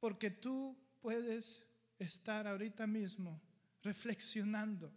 porque 0.00 0.30
tú 0.30 0.76
puedes 1.00 1.64
estar 1.98 2.48
ahorita 2.48 2.86
mismo 2.86 3.40
reflexionando 3.82 4.92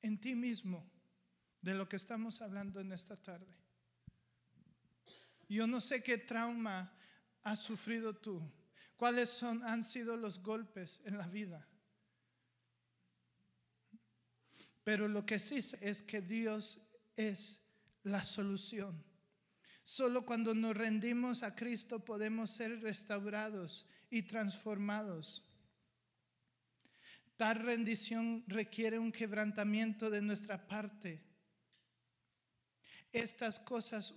en 0.00 0.18
ti 0.18 0.34
mismo 0.34 0.90
de 1.60 1.74
lo 1.74 1.88
que 1.88 1.96
estamos 1.96 2.40
hablando 2.40 2.80
en 2.80 2.92
esta 2.92 3.16
tarde. 3.16 3.54
Yo 5.48 5.66
no 5.66 5.80
sé 5.80 6.02
qué 6.02 6.18
trauma 6.18 6.92
has 7.42 7.60
sufrido 7.60 8.14
tú, 8.14 8.42
cuáles 8.96 9.28
son, 9.28 9.62
han 9.62 9.84
sido 9.84 10.16
los 10.16 10.42
golpes 10.42 11.02
en 11.04 11.18
la 11.18 11.28
vida. 11.28 11.68
Pero 14.84 15.08
lo 15.08 15.24
que 15.24 15.38
sí 15.38 15.60
es 15.80 16.02
que 16.02 16.20
Dios 16.20 16.80
es 17.16 17.60
la 18.02 18.22
solución. 18.22 19.04
Solo 19.82 20.24
cuando 20.24 20.54
nos 20.54 20.76
rendimos 20.76 21.42
a 21.42 21.54
Cristo 21.54 22.04
podemos 22.04 22.50
ser 22.50 22.80
restaurados 22.80 23.86
y 24.10 24.22
transformados. 24.22 25.44
Tal 27.36 27.60
rendición 27.60 28.44
requiere 28.46 28.98
un 28.98 29.10
quebrantamiento 29.10 30.10
de 30.10 30.22
nuestra 30.22 30.66
parte. 30.66 31.20
Estas 33.12 33.58
cosas 33.58 34.14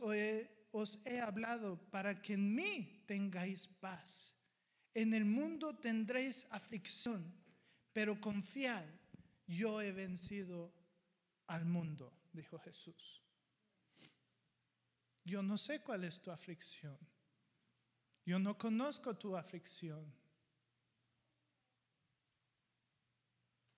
os 0.72 1.00
he 1.06 1.20
hablado 1.20 1.78
para 1.90 2.22
que 2.22 2.34
en 2.34 2.54
mí 2.54 3.04
tengáis 3.08 3.68
paz. 3.68 4.36
En 4.94 5.14
el 5.14 5.26
mundo 5.26 5.76
tendréis 5.76 6.46
aflicción, 6.52 7.34
pero 7.92 8.22
confiad, 8.22 8.86
yo 9.48 9.82
he 9.82 9.92
vencido 9.92 10.74
al 11.48 11.66
mundo, 11.66 12.12
dijo 12.34 12.60
Jesús. 12.60 13.22
Yo 15.24 15.42
no 15.42 15.58
sé 15.58 15.82
cuál 15.82 16.04
es 16.04 16.22
tu 16.22 16.32
aflicción. 16.32 16.98
Yo 18.26 18.40
no 18.40 18.58
conozco 18.58 19.16
tu 19.16 19.36
aflicción. 19.36 20.14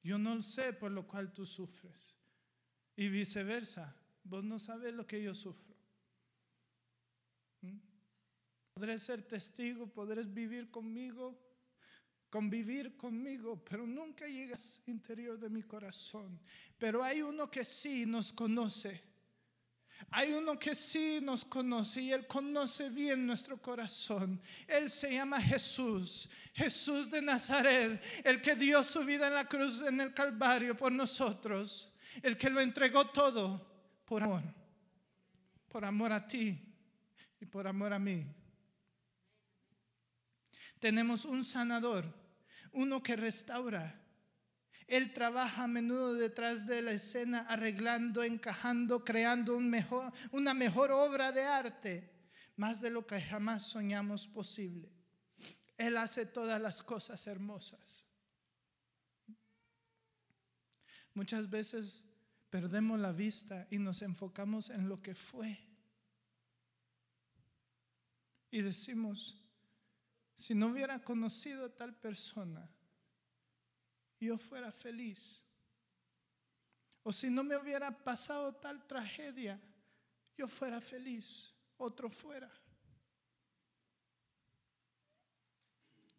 Yo 0.04 0.18
no 0.18 0.42
sé 0.42 0.74
por 0.74 0.92
lo 0.92 1.06
cual 1.06 1.34
tú 1.34 1.46
sufres. 1.46 2.16
Y 2.96 3.10
viceversa, 3.10 3.96
vos 4.24 4.44
no 4.44 4.60
sabes 4.60 4.94
lo 4.94 5.06
que 5.06 5.22
yo 5.22 5.34
sufro. 5.34 5.76
¿Mm? 7.62 7.78
Podré 8.74 9.00
ser 9.00 9.22
testigo, 9.22 9.88
podrás 9.88 10.34
vivir 10.34 10.72
conmigo, 10.72 11.47
convivir 12.30 12.96
conmigo, 12.98 13.64
pero 13.64 13.86
nunca 13.86 14.28
llegas 14.28 14.82
interior 14.88 15.40
de 15.40 15.50
mi 15.50 15.64
corazón. 15.64 16.40
Pero 16.78 17.04
hay 17.04 17.22
uno 17.22 17.50
que 17.50 17.64
sí 17.64 18.06
nos 18.06 18.34
conoce 18.34 19.08
hay 20.12 20.34
uno 20.34 20.58
que 20.58 20.76
sí 20.76 21.20
nos 21.22 21.44
conoce 21.44 22.02
y 22.02 22.12
Él 22.12 22.28
conoce 22.28 22.90
bien 22.90 23.26
nuestro 23.26 23.62
corazón. 23.62 24.40
Él 24.68 24.90
se 24.90 25.14
llama 25.14 25.42
Jesús, 25.42 26.30
Jesús 26.54 27.10
de 27.10 27.22
Nazaret, 27.22 28.04
el 28.24 28.42
que 28.42 28.56
dio 28.56 28.84
su 28.84 29.04
vida 29.04 29.28
en 29.28 29.34
la 29.34 29.48
cruz, 29.48 29.82
en 29.82 30.00
el 30.00 30.14
Calvario 30.14 30.78
por 30.78 30.92
nosotros, 30.92 31.92
el 32.22 32.38
que 32.38 32.50
lo 32.50 32.62
entregó 32.62 33.08
todo 33.08 34.02
por 34.06 34.24
amor, 34.24 34.44
por 35.68 35.84
amor 35.84 36.12
a 36.14 36.28
ti 36.28 36.58
y 37.40 37.46
por 37.46 37.68
amor 37.68 37.94
a 37.94 38.00
mí. 38.00 38.26
Tenemos 40.80 41.26
un 41.26 41.44
sanador, 41.44 42.06
uno 42.72 43.02
que 43.02 43.16
restaura 43.16 44.08
él 44.88 45.12
trabaja 45.12 45.66
a 45.66 45.68
menudo 45.68 46.14
detrás 46.14 46.66
de 46.66 46.82
la 46.82 46.94
escena, 46.94 47.42
arreglando, 47.42 48.24
encajando, 48.24 49.04
creando 49.04 49.58
una 49.58 50.54
mejor 50.54 50.92
obra 50.92 51.34
de 51.34 51.44
arte, 51.44 52.10
más 52.56 52.80
de 52.80 52.90
lo 52.90 53.06
que 53.06 53.22
jamás 53.22 53.64
soñamos 53.64 54.28
posible. 54.28 54.90
Él 55.78 55.98
hace 55.98 56.26
todas 56.26 56.62
las 56.62 56.82
cosas 56.82 57.28
hermosas. 57.28 58.06
Muchas 61.14 61.50
veces 61.50 62.06
perdemos 62.50 62.98
la 62.98 63.12
vista 63.12 63.68
y 63.70 63.80
nos 63.80 64.02
enfocamos 64.02 64.70
en 64.70 64.88
lo 64.88 65.02
que 65.02 65.14
fue. 65.14 65.60
Y 68.50 68.62
decimos, 68.62 69.46
si 70.38 70.54
no 70.54 70.68
hubiera 70.68 71.00
conocido 71.04 71.66
a 71.66 71.76
tal 71.76 71.96
persona, 71.96 72.70
yo 74.20 74.38
fuera 74.38 74.72
feliz. 74.72 75.44
O 77.04 77.12
si 77.12 77.30
no 77.30 77.44
me 77.44 77.58
hubiera 77.58 77.92
pasado 77.92 78.54
tal 78.54 78.86
tragedia, 78.86 79.60
yo 80.38 80.48
fuera 80.48 80.80
feliz, 80.80 81.54
otro 81.78 82.10
fuera. 82.10 82.52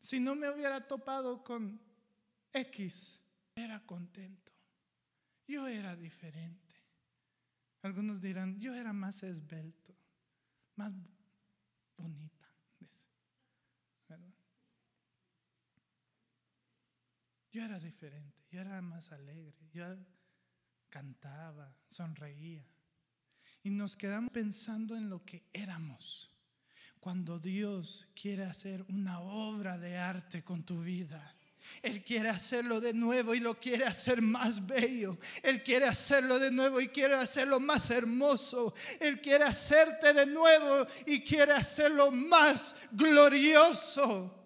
Si 0.01 0.19
no 0.19 0.35
me 0.35 0.49
hubiera 0.51 0.87
topado 0.87 1.45
con 1.45 1.81
X, 2.53 3.21
era 3.55 3.85
contento. 3.85 4.53
Yo 5.47 5.67
era 5.67 5.95
diferente. 5.95 6.75
Algunos 7.83 8.21
dirán, 8.21 8.59
yo 8.59 8.75
era 8.75 8.93
más 8.93 9.23
esbelto, 9.23 9.95
más 10.75 10.93
bonito. 11.97 12.38
Yo 17.59 17.65
era 17.65 17.81
diferente, 17.81 18.45
yo 18.53 18.61
era 18.61 18.81
más 18.81 19.11
alegre, 19.11 19.53
yo 19.73 19.85
cantaba, 20.89 21.75
sonreía. 21.89 22.65
Y 23.65 23.71
nos 23.71 23.97
quedamos 23.97 24.31
pensando 24.31 24.97
en 24.97 25.11
lo 25.11 25.25
que 25.25 25.43
éramos. 25.53 26.31
Cuando 27.01 27.41
Dios 27.41 28.07
quiere 28.15 28.45
hacer 28.45 28.85
una 28.89 29.19
obra 29.19 29.77
de 29.77 29.99
arte 29.99 30.45
con 30.45 30.63
tu 30.63 30.83
vida. 30.83 31.35
Él 31.83 32.05
quiere 32.05 32.29
hacerlo 32.29 32.81
de 32.81 32.95
nuevo 32.95 33.35
y 33.35 33.41
lo 33.41 33.59
quiere 33.59 33.87
hacer 33.87 34.23
más 34.23 34.65
bello. 34.65 35.19
Él 35.43 35.61
quiere 35.65 35.87
hacerlo 35.87 36.39
de 36.39 36.53
nuevo 36.53 36.81
y 36.81 36.87
quiere 36.87 37.15
hacerlo 37.15 37.59
más 37.59 37.91
hermoso. 37.91 38.73
Él 39.01 39.21
quiere 39.21 39.43
hacerte 39.43 40.15
de 40.15 40.27
nuevo 40.27 40.87
y 41.07 41.23
quiere 41.23 41.55
hacerlo 41.55 42.13
más 42.13 42.77
glorioso. 42.93 44.38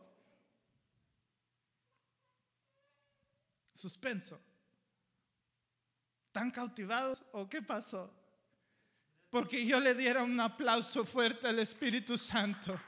Suspenso. 3.83 4.41
¿Están 6.29 6.51
cautivados 6.51 7.25
o 7.33 7.49
qué 7.49 7.61
pasó? 7.61 8.11
Porque 9.29 9.67
yo 9.67 9.81
le 9.81 9.95
diera 9.95 10.23
un 10.23 10.39
aplauso 10.41 11.05
fuerte 11.05 11.49
al 11.49 11.59
Espíritu 11.59 12.17
Santo. 12.17 12.79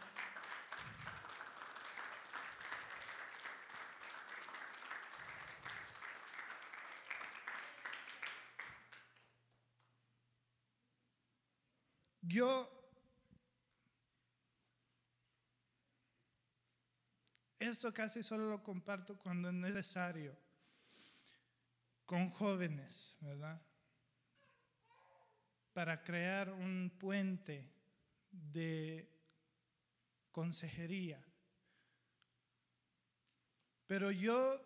Yo 12.22 12.70
esto 17.58 17.92
casi 17.92 18.22
solo 18.22 18.48
lo 18.48 18.62
comparto 18.62 19.16
cuando 19.18 19.48
es 19.48 19.54
necesario 19.54 20.43
con 22.06 22.30
jóvenes, 22.30 23.16
¿verdad? 23.20 23.60
Para 25.72 26.02
crear 26.02 26.52
un 26.52 26.92
puente 26.98 27.72
de 28.30 29.10
consejería. 30.30 31.24
Pero 33.86 34.10
yo 34.10 34.60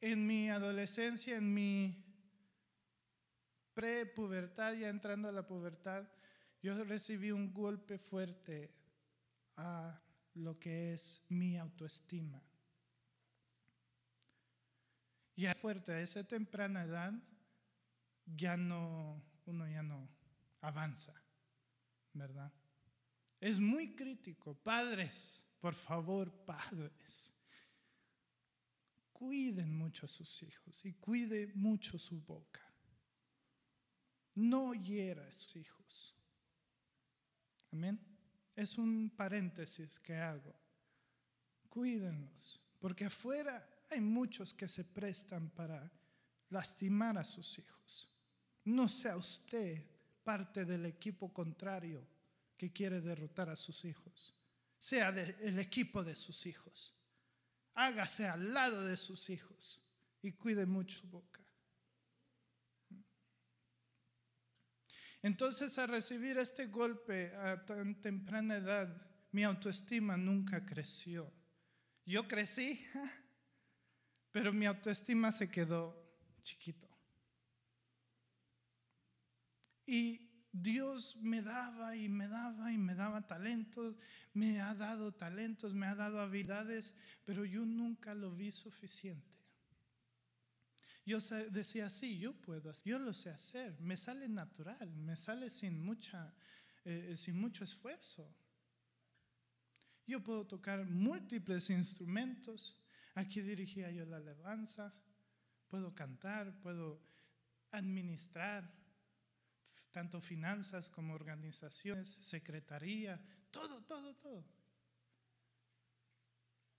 en 0.00 0.26
mi 0.26 0.50
adolescencia, 0.50 1.36
en 1.36 1.52
mi 1.52 2.04
pre-pubertad, 3.74 4.74
ya 4.74 4.88
entrando 4.88 5.28
a 5.28 5.32
la 5.32 5.46
pubertad, 5.46 6.08
yo 6.62 6.82
recibí 6.84 7.30
un 7.30 7.52
golpe 7.52 7.98
fuerte 7.98 8.74
a 9.56 10.00
lo 10.34 10.58
que 10.58 10.92
es 10.92 11.22
mi 11.28 11.56
autoestima. 11.56 12.42
Ya 15.40 15.54
fuerte, 15.54 15.92
a 15.92 16.02
esa 16.02 16.22
temprana 16.22 16.84
edad, 16.84 17.14
ya 18.26 18.58
no, 18.58 19.24
uno 19.46 19.66
ya 19.66 19.82
no 19.82 20.06
avanza, 20.60 21.14
¿verdad? 22.12 22.52
Es 23.40 23.58
muy 23.58 23.94
crítico. 23.94 24.54
Padres, 24.54 25.42
por 25.58 25.72
favor, 25.72 26.30
padres, 26.44 27.34
cuiden 29.14 29.74
mucho 29.74 30.04
a 30.04 30.10
sus 30.10 30.42
hijos 30.42 30.84
y 30.84 30.92
cuide 30.92 31.46
mucho 31.54 31.98
su 31.98 32.20
boca. 32.20 32.60
No 34.34 34.74
hiera 34.74 35.26
a 35.26 35.32
sus 35.32 35.56
hijos. 35.56 36.14
Amén. 37.72 37.98
Es 38.54 38.76
un 38.76 39.08
paréntesis 39.08 39.98
que 40.00 40.16
hago. 40.16 40.54
Cuídenlos, 41.70 42.60
porque 42.78 43.06
afuera 43.06 43.69
hay 43.90 44.00
muchos 44.00 44.54
que 44.54 44.68
se 44.68 44.84
prestan 44.84 45.50
para 45.50 45.90
lastimar 46.50 47.18
a 47.18 47.24
sus 47.24 47.58
hijos. 47.58 48.08
No 48.64 48.88
sea 48.88 49.16
usted 49.16 49.84
parte 50.22 50.64
del 50.64 50.86
equipo 50.86 51.32
contrario 51.32 52.06
que 52.56 52.72
quiere 52.72 53.00
derrotar 53.00 53.48
a 53.50 53.56
sus 53.56 53.84
hijos. 53.84 54.34
Sea 54.78 55.08
el 55.08 55.58
equipo 55.58 56.04
de 56.04 56.14
sus 56.14 56.46
hijos. 56.46 56.94
Hágase 57.74 58.26
al 58.26 58.52
lado 58.52 58.84
de 58.84 58.96
sus 58.96 59.28
hijos 59.30 59.80
y 60.22 60.32
cuide 60.32 60.66
mucho 60.66 60.98
su 60.98 61.08
boca. 61.08 61.40
Entonces, 65.22 65.76
a 65.78 65.86
recibir 65.86 66.38
este 66.38 66.66
golpe 66.66 67.34
a 67.36 67.64
tan 67.64 68.00
temprana 68.00 68.56
edad, 68.56 68.88
mi 69.32 69.44
autoestima 69.44 70.16
nunca 70.16 70.64
creció. 70.64 71.30
Yo 72.06 72.26
crecí 72.26 72.82
pero 74.30 74.52
mi 74.52 74.66
autoestima 74.66 75.32
se 75.32 75.50
quedó 75.50 75.96
chiquito. 76.42 76.88
Y 79.86 80.30
Dios 80.52 81.16
me 81.16 81.42
daba 81.42 81.96
y 81.96 82.08
me 82.08 82.28
daba 82.28 82.72
y 82.72 82.78
me 82.78 82.94
daba 82.94 83.26
talentos, 83.26 83.96
me 84.34 84.60
ha 84.60 84.74
dado 84.74 85.12
talentos, 85.12 85.74
me 85.74 85.86
ha 85.86 85.94
dado 85.94 86.20
habilidades, 86.20 86.94
pero 87.24 87.44
yo 87.44 87.64
nunca 87.64 88.14
lo 88.14 88.34
vi 88.34 88.50
suficiente. 88.50 89.30
Yo 91.06 91.18
decía, 91.50 91.88
sí, 91.88 92.18
yo 92.18 92.34
puedo, 92.34 92.72
yo 92.84 92.98
lo 92.98 93.12
sé 93.12 93.30
hacer, 93.30 93.80
me 93.80 93.96
sale 93.96 94.28
natural, 94.28 94.94
me 94.96 95.16
sale 95.16 95.50
sin, 95.50 95.80
mucha, 95.80 96.32
eh, 96.84 97.14
sin 97.16 97.40
mucho 97.40 97.64
esfuerzo. 97.64 98.32
Yo 100.06 100.22
puedo 100.22 100.46
tocar 100.46 100.84
múltiples 100.84 101.70
instrumentos, 101.70 102.79
aquí 103.14 103.40
dirigía 103.40 103.90
yo 103.90 104.04
la 104.06 104.18
alabanza, 104.18 104.94
puedo 105.68 105.94
cantar, 105.94 106.60
puedo 106.60 107.00
administrar, 107.70 108.70
tanto 109.92 110.20
finanzas 110.20 110.90
como 110.90 111.14
organizaciones, 111.14 112.16
secretaría, 112.20 113.20
todo, 113.50 113.82
todo, 113.82 114.14
todo. 114.16 114.44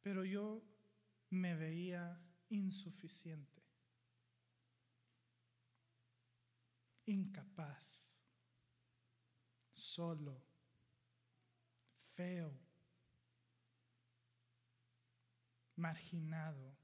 Pero 0.01 0.25
yo 0.25 0.63
me 1.29 1.55
veía 1.55 2.19
insuficiente, 2.49 3.61
incapaz, 7.05 8.13
solo, 9.73 10.41
feo, 12.13 12.70
marginado. 15.81 16.77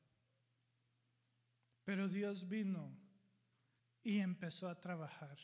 Pero 1.86 2.10
Dios 2.10 2.50
vino 2.50 2.92
y 4.04 4.20
empezó 4.20 4.68
a 4.68 4.80
trabajar. 4.80 5.38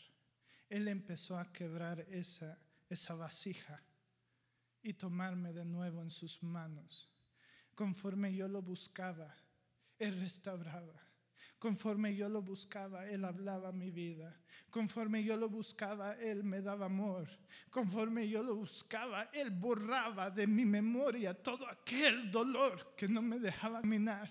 Él 0.68 0.88
empezó 0.88 1.38
a 1.38 1.54
quebrar 1.54 2.02
esa, 2.10 2.58
esa 2.90 3.14
vasija 3.14 3.82
y 4.82 4.94
tomarme 4.94 5.54
de 5.54 5.64
nuevo 5.64 6.02
en 6.02 6.12
sus 6.12 6.42
manos. 6.44 7.10
Conforme 7.76 8.34
yo 8.36 8.48
lo 8.48 8.62
buscaba, 8.62 9.34
Él 9.98 10.20
restauraba. 10.20 11.13
Conforme 11.64 12.14
yo 12.14 12.28
lo 12.28 12.42
buscaba, 12.42 13.08
Él 13.08 13.24
hablaba 13.24 13.72
mi 13.72 13.90
vida. 13.90 14.38
Conforme 14.70 15.24
yo 15.24 15.38
lo 15.38 15.48
buscaba, 15.48 16.14
Él 16.20 16.44
me 16.44 16.62
daba 16.62 16.88
amor. 16.88 17.30
Conforme 17.70 18.28
yo 18.28 18.44
lo 18.44 18.56
buscaba, 18.56 19.30
Él 19.32 19.50
borraba 19.50 20.30
de 20.30 20.46
mi 20.46 20.66
memoria 20.66 21.34
todo 21.34 21.66
aquel 21.68 22.30
dolor 22.30 22.94
que 22.98 23.08
no 23.08 23.22
me 23.22 23.40
dejaba 23.40 23.80
caminar. 23.80 24.30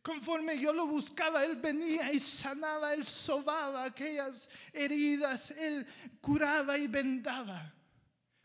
Conforme 0.00 0.56
yo 0.60 0.72
lo 0.72 0.86
buscaba, 0.86 1.44
Él 1.44 1.56
venía 1.56 2.12
y 2.12 2.20
sanaba, 2.20 2.94
Él 2.94 3.04
sobaba 3.04 3.82
aquellas 3.82 4.48
heridas, 4.72 5.50
Él 5.50 5.84
curaba 6.20 6.78
y 6.78 6.86
vendaba. 6.86 7.74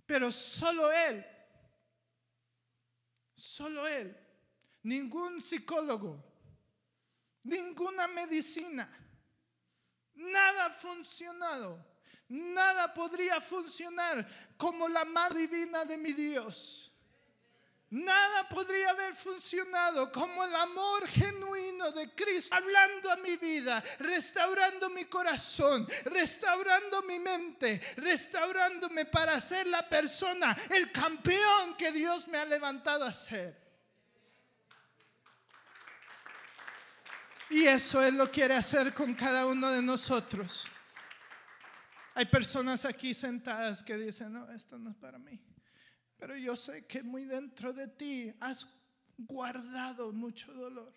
Pero 0.08 0.32
solo 0.32 0.92
Él, 0.92 1.24
solo 3.36 3.88
Él, 3.88 4.18
ningún 4.82 5.40
psicólogo, 5.40 6.31
ninguna 7.44 8.08
medicina, 8.08 8.90
nada 10.16 10.66
ha 10.66 10.70
funcionado, 10.72 11.86
nada 12.30 12.94
podría 12.94 13.42
funcionar 13.42 14.28
como 14.58 14.88
la 14.88 15.06
mano 15.06 15.36
divina 15.36 15.86
de 15.86 15.98
mi 15.98 16.14
Dios. 16.14 16.92
Nada 17.92 18.48
podría 18.48 18.92
haber 18.92 19.18
funcionado 19.18 20.10
como 20.14 20.46
el 20.46 20.56
amor 20.56 21.06
genuino 21.10 21.92
de 21.92 22.16
Cristo, 22.16 22.56
hablando 22.56 23.12
a 23.12 23.18
mi 23.18 23.36
vida, 23.36 23.84
restaurando 24.00 24.90
mi 24.90 25.04
corazón, 25.06 25.86
restaurando 26.06 27.02
mi 27.02 27.20
mente, 27.20 27.82
restaurándome 27.98 29.08
para 29.08 29.42
ser 29.42 29.68
la 29.68 29.90
persona, 29.90 30.58
el 30.70 30.90
campeón 30.94 31.76
que 31.76 31.92
Dios 31.92 32.30
me 32.30 32.38
ha 32.38 32.46
levantado 32.46 33.04
a 33.04 33.12
ser. 33.12 33.61
Y 37.52 37.68
eso 37.68 38.02
Él 38.02 38.16
lo 38.16 38.32
quiere 38.32 38.56
hacer 38.56 38.94
con 38.94 39.14
cada 39.14 39.46
uno 39.46 39.70
de 39.70 39.82
nosotros. 39.82 40.70
Hay 42.14 42.26
personas 42.26 42.86
aquí 42.86 43.14
sentadas 43.14 43.84
que 43.84 43.98
dicen, 43.98 44.32
no, 44.32 44.50
esto 44.52 44.78
no 44.78 44.90
es 44.90 44.96
para 44.96 45.20
mí. 45.20 45.38
Pero 46.16 46.38
yo 46.38 46.56
sé 46.56 46.88
que 46.88 47.04
muy 47.04 47.26
dentro 47.26 47.74
de 47.74 47.90
ti 47.90 48.34
has 48.40 48.66
guardado 49.18 50.14
mucho 50.14 50.54
dolor. 50.54 50.94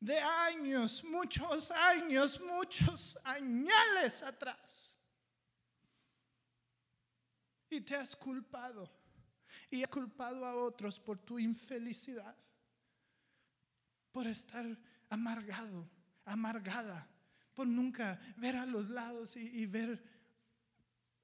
De 0.00 0.18
años, 0.18 1.02
muchos 1.04 1.70
años, 1.70 2.38
muchos 2.38 3.18
añales 3.24 4.22
atrás. 4.22 4.94
Y 7.70 7.80
te 7.80 7.96
has 7.96 8.14
culpado. 8.14 8.97
Y 9.70 9.82
has 9.82 9.88
culpado 9.88 10.44
a 10.44 10.54
otros 10.54 11.00
por 11.00 11.18
tu 11.18 11.38
infelicidad. 11.38 12.36
Por 14.12 14.26
estar 14.26 14.66
amargado, 15.10 15.88
amargada 16.24 17.08
por 17.58 17.66
nunca 17.66 18.20
ver 18.36 18.54
a 18.54 18.64
los 18.64 18.88
lados 18.88 19.36
y, 19.36 19.66
ver 19.66 20.00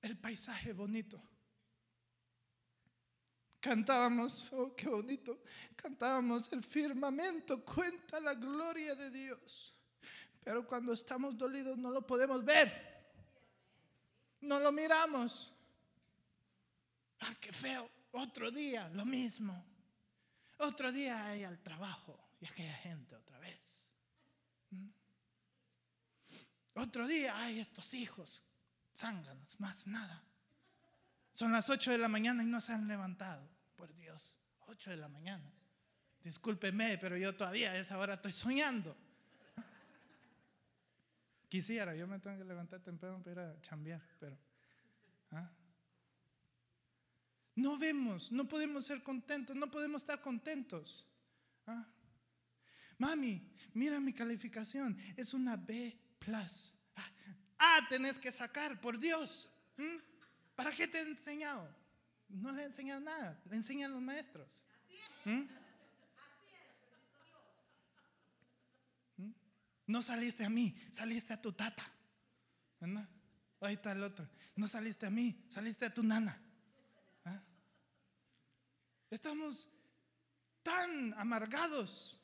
el 0.03 0.19
paisaje 0.19 0.73
bonito. 0.73 1.23
Cantábamos, 3.61 4.53
oh, 4.53 4.75
qué 4.75 4.89
bonito, 4.89 5.45
cantábamos 5.77 6.51
el 6.51 6.65
firmamento, 6.65 7.65
cuenta 7.65 8.19
la 8.19 8.35
gloria 8.35 8.97
de 8.97 9.11
Dios. 9.11 9.77
Pero 10.43 10.67
cuando 10.67 10.93
estamos 10.93 11.39
dolidos 11.39 11.79
no 11.79 11.93
lo 11.93 12.05
podemos 12.05 12.45
ver. 12.45 12.73
No 14.41 14.59
lo 14.59 14.73
miramos. 14.73 15.53
Ah, 17.21 17.35
qué 17.41 17.53
feo. 17.53 17.89
Otro 18.17 18.53
día, 18.53 18.89
lo 18.91 19.05
mismo. 19.05 19.65
Otro 20.59 20.93
día 20.93 21.27
hay 21.27 21.43
al 21.43 21.59
trabajo 21.59 22.17
y 22.41 22.47
aquella 22.47 22.75
gente 22.75 23.17
otra 23.17 23.41
vez. 23.41 23.89
¿Mm? 24.71 24.89
Otro 26.75 27.09
día, 27.09 27.35
ay, 27.37 27.59
estos 27.59 27.93
hijos, 27.93 28.45
zánganos, 28.97 29.59
más 29.59 29.85
nada. 29.89 30.23
Son 31.33 31.51
las 31.51 31.69
8 31.69 31.91
de 31.91 31.99
la 31.99 32.07
mañana 32.07 32.45
y 32.45 32.47
no 32.47 32.61
se 32.61 32.73
han 32.73 32.87
levantado. 32.87 33.49
Por 33.75 33.93
Dios, 33.97 34.23
8 34.69 34.91
de 34.91 34.97
la 34.97 35.09
mañana. 35.09 35.53
Discúlpeme, 36.23 36.99
pero 36.99 37.17
yo 37.17 37.35
todavía 37.35 37.73
a 37.73 37.79
esa 37.79 37.99
hora 37.99 38.15
estoy 38.15 38.31
soñando. 38.31 38.97
Quisiera, 41.49 41.97
yo 41.97 42.07
me 42.07 42.21
tengo 42.21 42.39
que 42.39 42.45
levantar 42.45 42.79
temprano 42.79 43.21
para 43.25 43.33
ir 43.33 43.39
a 43.41 43.61
chambear, 43.61 44.03
pero. 44.21 44.39
¿ah? 45.33 45.51
No 47.57 47.79
vemos, 47.79 48.33
no 48.33 48.49
podemos 48.49 48.85
ser 48.85 49.03
contentos, 49.03 49.55
no 49.55 49.71
podemos 49.71 50.03
estar 50.03 50.21
contentos. 50.21 51.07
¿ah? 51.67 51.87
Mami, 52.99 53.49
mira 53.75 54.01
mi 54.01 54.13
calificación, 54.13 54.99
es 55.17 55.35
una 55.35 55.57
B 55.57 56.01
Ah, 57.59 57.87
tenés 57.89 58.19
que 58.19 58.33
sacar, 58.33 58.81
por 58.81 58.99
Dios. 58.99 59.51
¿Mm? 59.77 59.99
¿Para 60.55 60.71
qué 60.73 60.89
te 60.89 60.99
he 60.99 61.03
enseñado? 61.03 61.69
No 62.29 62.53
le 62.53 62.63
he 62.63 62.67
enseñado 62.67 63.01
nada, 63.01 63.41
le 63.49 63.57
enseñan 63.57 63.93
los 63.93 64.03
maestros. 64.03 64.63
¿Mm? 65.25 65.43
¿Mm? 69.17 69.33
No 69.87 70.03
saliste 70.03 70.45
a 70.45 70.51
mí, 70.51 70.75
saliste 70.91 71.33
a 71.33 71.41
tu 71.41 71.53
tata. 71.53 71.91
Ahí 73.61 73.75
está 73.75 73.93
el 73.93 74.03
otro. 74.03 74.29
No 74.57 74.67
saliste 74.67 75.07
a 75.07 75.11
mí, 75.11 75.43
saliste 75.49 75.87
a 75.87 75.95
tu 75.95 76.03
nana. 76.03 76.41
Estamos 79.15 79.69
tan 80.65 81.15
amargados, 81.15 82.21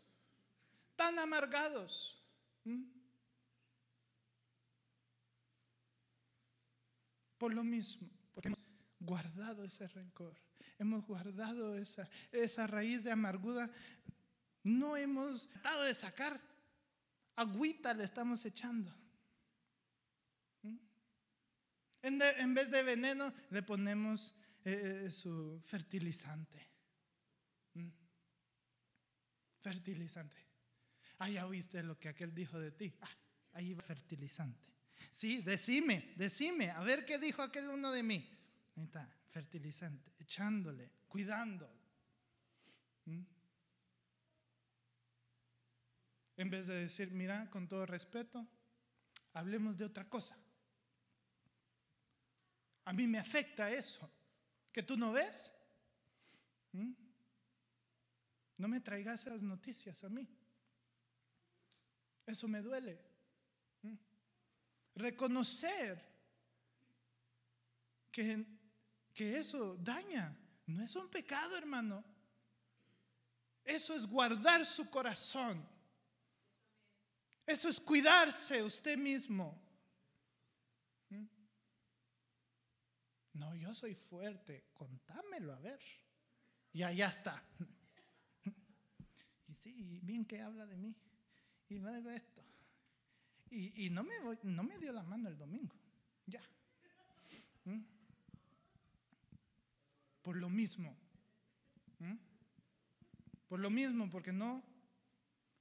tan 0.96 1.20
amargados. 1.20 2.20
Por 7.38 7.54
lo 7.54 7.62
mismo, 7.62 8.10
porque 8.34 8.48
hemos 8.48 8.58
guardado 8.98 9.62
ese 9.62 9.86
rencor, 9.86 10.36
hemos 10.80 11.06
guardado 11.06 11.78
esa, 11.78 12.08
esa 12.32 12.66
raíz 12.66 13.04
de 13.04 13.12
amargura, 13.12 13.70
no 14.64 14.96
hemos 14.96 15.48
tratado 15.48 15.84
de 15.84 15.94
sacar, 15.94 16.40
agüita 17.36 17.94
le 17.94 18.02
estamos 18.02 18.44
echando. 18.44 18.92
En, 22.02 22.54
vez 22.54 22.68
de 22.68 22.82
veneno 22.82 23.32
le 23.50 23.62
ponemos 23.62 24.34
eh, 24.64 25.04
eh, 25.06 25.10
su 25.12 25.62
fertilizante. 25.66 26.69
Fertilizante. 29.60 30.36
Ah, 31.18 31.28
ya 31.28 31.46
oíste 31.46 31.82
lo 31.82 31.98
que 31.98 32.08
aquel 32.08 32.34
dijo 32.34 32.58
de 32.58 32.72
ti. 32.72 32.94
Ah, 33.00 33.10
ahí 33.52 33.74
va 33.74 33.82
fertilizante. 33.82 34.70
Sí, 35.12 35.42
decime, 35.42 36.14
decime, 36.16 36.70
a 36.70 36.80
ver 36.80 37.04
qué 37.04 37.18
dijo 37.18 37.42
aquel 37.42 37.68
uno 37.68 37.90
de 37.90 38.02
mí. 38.02 38.26
Ahí 38.76 38.84
está, 38.84 39.06
fertilizante, 39.28 40.12
echándole, 40.18 40.90
cuidando. 41.08 41.70
¿Mm? 43.04 43.22
En 46.36 46.50
vez 46.50 46.66
de 46.68 46.74
decir, 46.74 47.10
mira, 47.10 47.50
con 47.50 47.68
todo 47.68 47.84
respeto, 47.84 48.46
hablemos 49.34 49.76
de 49.76 49.84
otra 49.84 50.08
cosa. 50.08 50.38
A 52.84 52.92
mí 52.94 53.06
me 53.06 53.18
afecta 53.18 53.70
eso. 53.70 54.10
¿Que 54.72 54.82
tú 54.82 54.96
no 54.96 55.12
ves? 55.12 55.52
¿Mm? 56.72 56.92
No 58.60 58.68
me 58.68 58.80
traigas 58.80 59.22
esas 59.26 59.40
noticias 59.40 60.04
a 60.04 60.10
mí. 60.10 60.28
Eso 62.26 62.46
me 62.46 62.60
duele. 62.60 63.00
¿Mm? 63.80 63.94
Reconocer 64.96 65.98
que, 68.12 68.44
que 69.14 69.38
eso 69.38 69.76
daña. 69.76 70.36
No 70.66 70.84
es 70.84 70.94
un 70.94 71.08
pecado, 71.08 71.56
hermano. 71.56 72.04
Eso 73.64 73.96
es 73.96 74.06
guardar 74.06 74.66
su 74.66 74.90
corazón. 74.90 75.66
Eso 77.46 77.70
es 77.70 77.80
cuidarse 77.80 78.62
usted 78.62 78.98
mismo. 78.98 79.58
¿Mm? 81.08 81.24
No, 83.32 83.54
yo 83.54 83.72
soy 83.72 83.94
fuerte. 83.94 84.66
Contámelo, 84.74 85.54
a 85.54 85.60
ver. 85.60 85.80
Y 86.74 86.82
allá 86.82 87.08
está. 87.08 87.42
Y 89.80 90.00
bien 90.00 90.24
que 90.24 90.42
habla 90.42 90.66
de 90.66 90.76
mí. 90.76 90.94
Y 91.68 91.78
luego 91.78 92.10
esto. 92.10 92.44
Y, 93.50 93.86
y 93.86 93.90
no, 93.90 94.04
me 94.04 94.14
no 94.42 94.62
me 94.62 94.78
dio 94.78 94.92
la 94.92 95.02
mano 95.02 95.28
el 95.28 95.38
domingo. 95.38 95.74
Ya. 96.26 96.42
¿Mm? 97.64 97.80
Por 100.22 100.36
lo 100.36 100.50
mismo. 100.50 100.94
¿Mm? 101.98 102.16
Por 103.48 103.60
lo 103.60 103.70
mismo, 103.70 104.10
porque 104.10 104.32
no. 104.32 104.62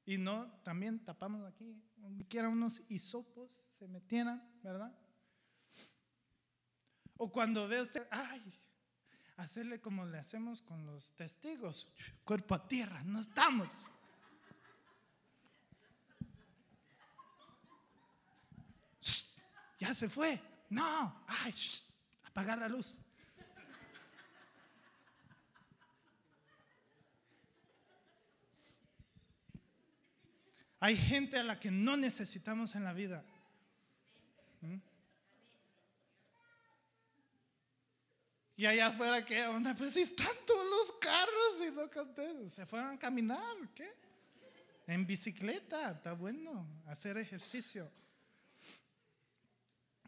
Y 0.05 0.17
no, 0.17 0.51
también 0.63 1.03
tapamos 1.05 1.45
aquí, 1.45 1.81
que 2.27 2.41
unos 2.41 2.81
hisopos 2.89 3.61
se 3.77 3.87
metieran, 3.87 4.43
¿verdad? 4.63 4.91
O 7.17 7.31
cuando 7.31 7.67
ve 7.67 7.81
usted, 7.81 8.07
ay, 8.09 8.41
hacerle 9.37 9.79
como 9.79 10.05
le 10.05 10.17
hacemos 10.17 10.63
con 10.63 10.85
los 10.85 11.11
testigos, 11.13 11.87
cuerpo 12.23 12.55
a 12.55 12.67
tierra, 12.67 13.03
no 13.03 13.19
estamos. 13.19 13.85
Ya 19.79 19.93
se 19.93 20.09
fue. 20.09 20.39
No, 20.69 21.23
ay, 21.27 21.55
apagar 22.25 22.59
la 22.59 22.67
luz. 22.67 22.97
Hay 30.81 30.95
gente 30.95 31.37
a 31.37 31.43
la 31.43 31.59
que 31.59 31.71
no 31.71 31.97
necesitamos 31.97 32.75
en 32.75 32.83
la 32.83 32.93
vida. 32.93 33.23
¿Mm? 34.61 34.77
Y 38.55 38.65
allá 38.65 38.87
afuera, 38.87 39.25
¿qué 39.25 39.45
onda? 39.45 39.75
Pues 39.75 39.93
si 39.93 40.01
están 40.01 40.35
todos 40.45 40.65
los 40.65 40.97
carros 40.99 41.67
y 41.67 41.71
no 41.71 41.89
contentos. 41.89 42.53
Se 42.53 42.65
fueron 42.65 42.91
a 42.91 42.99
caminar, 42.99 43.55
¿qué? 43.75 43.89
En 44.87 45.05
bicicleta, 45.05 45.91
está 45.91 46.13
bueno, 46.13 46.67
hacer 46.87 47.17
ejercicio. 47.17 47.91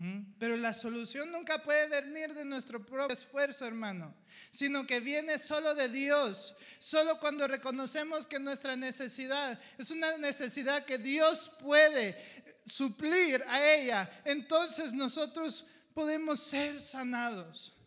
¿Mm? 0.01 0.33
Pero 0.39 0.57
la 0.57 0.73
solución 0.73 1.31
nunca 1.31 1.61
puede 1.61 1.87
venir 1.87 2.33
de 2.33 2.43
nuestro 2.43 2.83
propio 2.83 3.13
esfuerzo, 3.13 3.67
hermano, 3.67 4.15
sino 4.49 4.87
que 4.87 4.99
viene 4.99 5.37
solo 5.37 5.75
de 5.75 5.89
Dios. 5.89 6.55
Solo 6.79 7.19
cuando 7.19 7.47
reconocemos 7.47 8.25
que 8.25 8.39
nuestra 8.39 8.75
necesidad 8.75 9.61
es 9.77 9.91
una 9.91 10.17
necesidad 10.17 10.85
que 10.85 10.97
Dios 10.97 11.51
puede 11.59 12.17
suplir 12.65 13.43
a 13.47 13.63
ella, 13.75 14.09
entonces 14.25 14.91
nosotros 14.91 15.67
podemos 15.93 16.41
ser 16.41 16.81
sanados. 16.81 17.77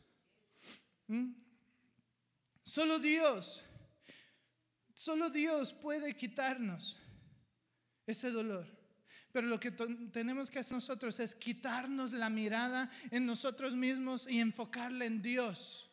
¿Mm? 1.08 1.32
Solo 2.62 3.00
Dios, 3.00 3.64
solo 4.94 5.30
Dios 5.30 5.72
puede 5.72 6.16
quitarnos 6.16 6.96
ese 8.06 8.30
dolor. 8.30 8.84
Pero 9.35 9.49
lo 9.49 9.59
que 9.59 9.72
tenemos 9.72 10.49
que 10.49 10.61
hacer 10.61 10.74
nosotros 10.74 11.18
es 11.18 11.35
quitarnos 11.35 12.12
la 12.12 12.30
mirada 12.30 12.89
en 13.11 13.26
nosotros 13.26 13.74
mismos 13.74 14.28
y 14.28 14.39
enfocarla 14.39 15.07
en 15.07 15.20
Dios. 15.20 15.91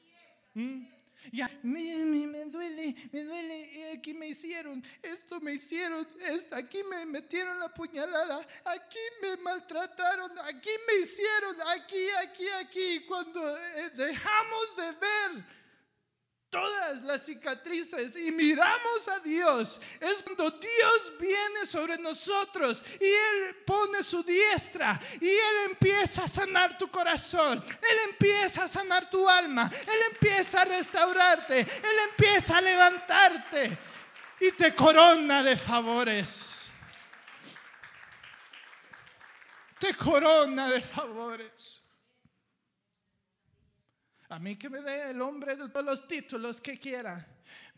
¿Mm? 0.53 0.83
Ya, 1.31 1.49
me, 1.63 2.05
me, 2.05 2.45
duele, 2.45 2.95
me 3.11 3.23
duele, 3.23 3.93
aquí 3.97 4.13
me 4.13 4.27
hicieron, 4.27 4.83
esto 5.01 5.41
me 5.41 5.55
hicieron, 5.55 6.07
esto, 6.19 6.55
aquí 6.55 6.83
me 6.83 7.03
metieron 7.07 7.59
la 7.59 7.73
puñalada, 7.73 8.45
aquí 8.63 8.99
me 9.23 9.35
maltrataron, 9.37 10.37
aquí 10.37 10.69
me 10.87 11.03
hicieron, 11.03 11.55
aquí, 11.75 12.09
aquí, 12.23 12.47
aquí. 12.47 12.99
Cuando 13.07 13.57
eh, 13.57 13.89
dejamos 13.95 14.75
de 14.77 14.91
ver 14.91 15.45
todas 16.51 17.01
las 17.03 17.23
cicatrices 17.23 18.15
y 18.15 18.29
miramos 18.31 19.07
a 19.07 19.19
Dios, 19.19 19.79
es 19.99 20.21
cuando 20.21 20.51
Dios 20.51 21.13
viene 21.19 21.65
sobre 21.65 21.97
nosotros 21.97 22.83
y 22.99 23.05
Él 23.05 23.55
pone 23.65 24.03
su 24.03 24.21
diestra 24.21 24.99
y 25.19 25.29
Él 25.29 25.55
empieza 25.69 26.25
a 26.25 26.27
sanar 26.27 26.77
tu 26.77 26.91
corazón, 26.91 27.63
Él 27.67 27.97
empieza 28.09 28.65
a 28.65 28.67
sanar 28.67 29.09
tu 29.09 29.27
alma, 29.27 29.71
Él 29.87 29.99
empieza 30.11 30.61
a 30.61 30.65
restaurarte, 30.65 31.61
Él 31.61 31.99
empieza 32.09 32.57
a 32.57 32.61
levantarte 32.61 33.77
y 34.41 34.51
te 34.51 34.75
corona 34.75 35.41
de 35.41 35.55
favores. 35.55 36.69
Te 39.79 39.95
corona 39.95 40.69
de 40.69 40.81
favores. 40.81 41.80
A 44.31 44.39
mí 44.39 44.55
que 44.55 44.69
me 44.69 44.79
dé 44.79 45.09
el 45.09 45.21
hombre 45.21 45.57
de 45.57 45.67
todos 45.67 45.85
los 45.85 46.07
títulos 46.07 46.61
que 46.61 46.79
quiera. 46.79 47.27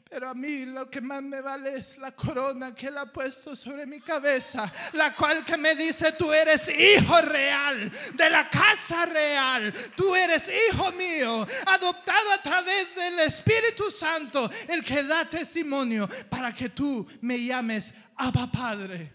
Pero 0.07 0.29
a 0.29 0.35
mí 0.35 0.67
lo 0.67 0.87
que 0.87 1.01
más 1.01 1.23
me 1.23 1.41
vale 1.41 1.77
es 1.77 1.97
la 1.97 2.11
corona 2.11 2.75
que 2.75 2.89
él 2.89 2.97
ha 2.99 3.11
puesto 3.11 3.55
sobre 3.55 3.87
mi 3.87 3.99
cabeza, 4.01 4.71
la 4.93 5.15
cual 5.15 5.43
que 5.43 5.57
me 5.57 5.73
dice, 5.73 6.11
tú 6.11 6.31
eres 6.31 6.69
hijo 6.69 7.19
real, 7.21 7.91
de 8.13 8.29
la 8.29 8.47
casa 8.51 9.07
real, 9.07 9.73
tú 9.95 10.13
eres 10.13 10.47
hijo 10.69 10.91
mío, 10.91 11.47
adoptado 11.65 12.31
a 12.31 12.43
través 12.43 12.93
del 12.93 13.21
Espíritu 13.21 13.89
Santo, 13.89 14.47
el 14.67 14.85
que 14.85 15.01
da 15.01 15.27
testimonio 15.27 16.07
para 16.29 16.53
que 16.53 16.69
tú 16.69 17.03
me 17.21 17.43
llames 17.43 17.95
Abba 18.15 18.51
Padre. 18.51 19.11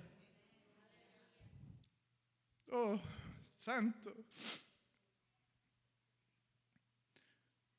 Oh, 2.73 2.99
Santo. 3.57 4.13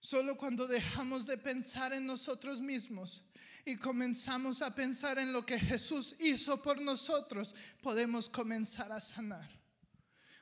Solo 0.10 0.36
cuando 0.36 0.66
dejamos 0.66 1.28
de 1.28 1.38
pensar 1.38 1.93
en 1.93 2.07
nosotros 2.07 2.60
mismos 2.60 3.22
y 3.64 3.76
comenzamos 3.76 4.64
a 4.64 4.74
pensar 4.74 5.20
en 5.20 5.32
lo 5.32 5.45
que 5.45 5.60
Jesús 5.60 6.16
hizo 6.18 6.60
por 6.64 6.82
nosotros, 6.82 7.53
podemos 7.80 8.28
comenzar 8.28 8.91
a 8.91 8.99
sanar. 8.99 9.47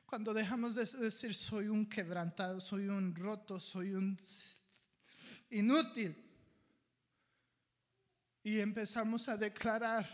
Cuando 0.06 0.32
dejamos 0.32 0.74
de 0.74 0.86
decir 0.86 1.34
soy 1.34 1.68
un 1.68 1.84
quebrantado, 1.84 2.62
soy 2.62 2.88
un 2.88 3.14
roto, 3.14 3.60
soy 3.60 3.92
un 3.92 4.18
inútil. 5.50 6.16
Y 8.42 8.60
empezamos 8.60 9.28
a 9.28 9.36
declarar 9.36 10.08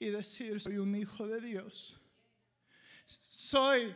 y 0.00 0.06
decir 0.06 0.60
soy 0.60 0.78
un 0.78 0.96
hijo 0.96 1.28
de 1.28 1.40
Dios. 1.40 1.96
Soy 3.06 3.94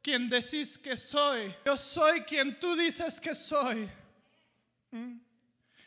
quien 0.00 0.30
decís 0.30 0.78
que 0.78 0.96
soy. 0.96 1.52
Yo 1.66 1.76
soy 1.76 2.20
quien 2.20 2.60
tú 2.60 2.76
dices 2.76 3.20
que 3.20 3.34
soy. 3.34 3.90
¿Mm? 4.90 5.18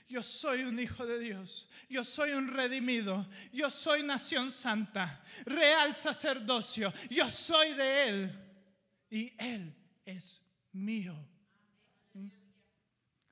Yo 0.08 0.22
soy 0.22 0.64
un 0.64 0.80
hijo 0.80 1.06
de 1.06 1.20
Dios. 1.20 1.68
Yo 1.90 2.04
soy 2.04 2.34
un 2.34 2.48
redimido. 2.48 3.28
Yo 3.52 3.70
soy 3.70 4.04
nación 4.04 4.52
santa. 4.52 5.24
Real 5.46 5.96
sacerdocio. 5.96 6.94
Yo 7.10 7.30
soy 7.30 7.74
de 7.74 8.10
Él. 8.10 8.40
Y 9.10 9.34
Él 9.38 9.74
es 10.06 10.42
mío. 10.74 11.16
¿Mm? 12.14 12.28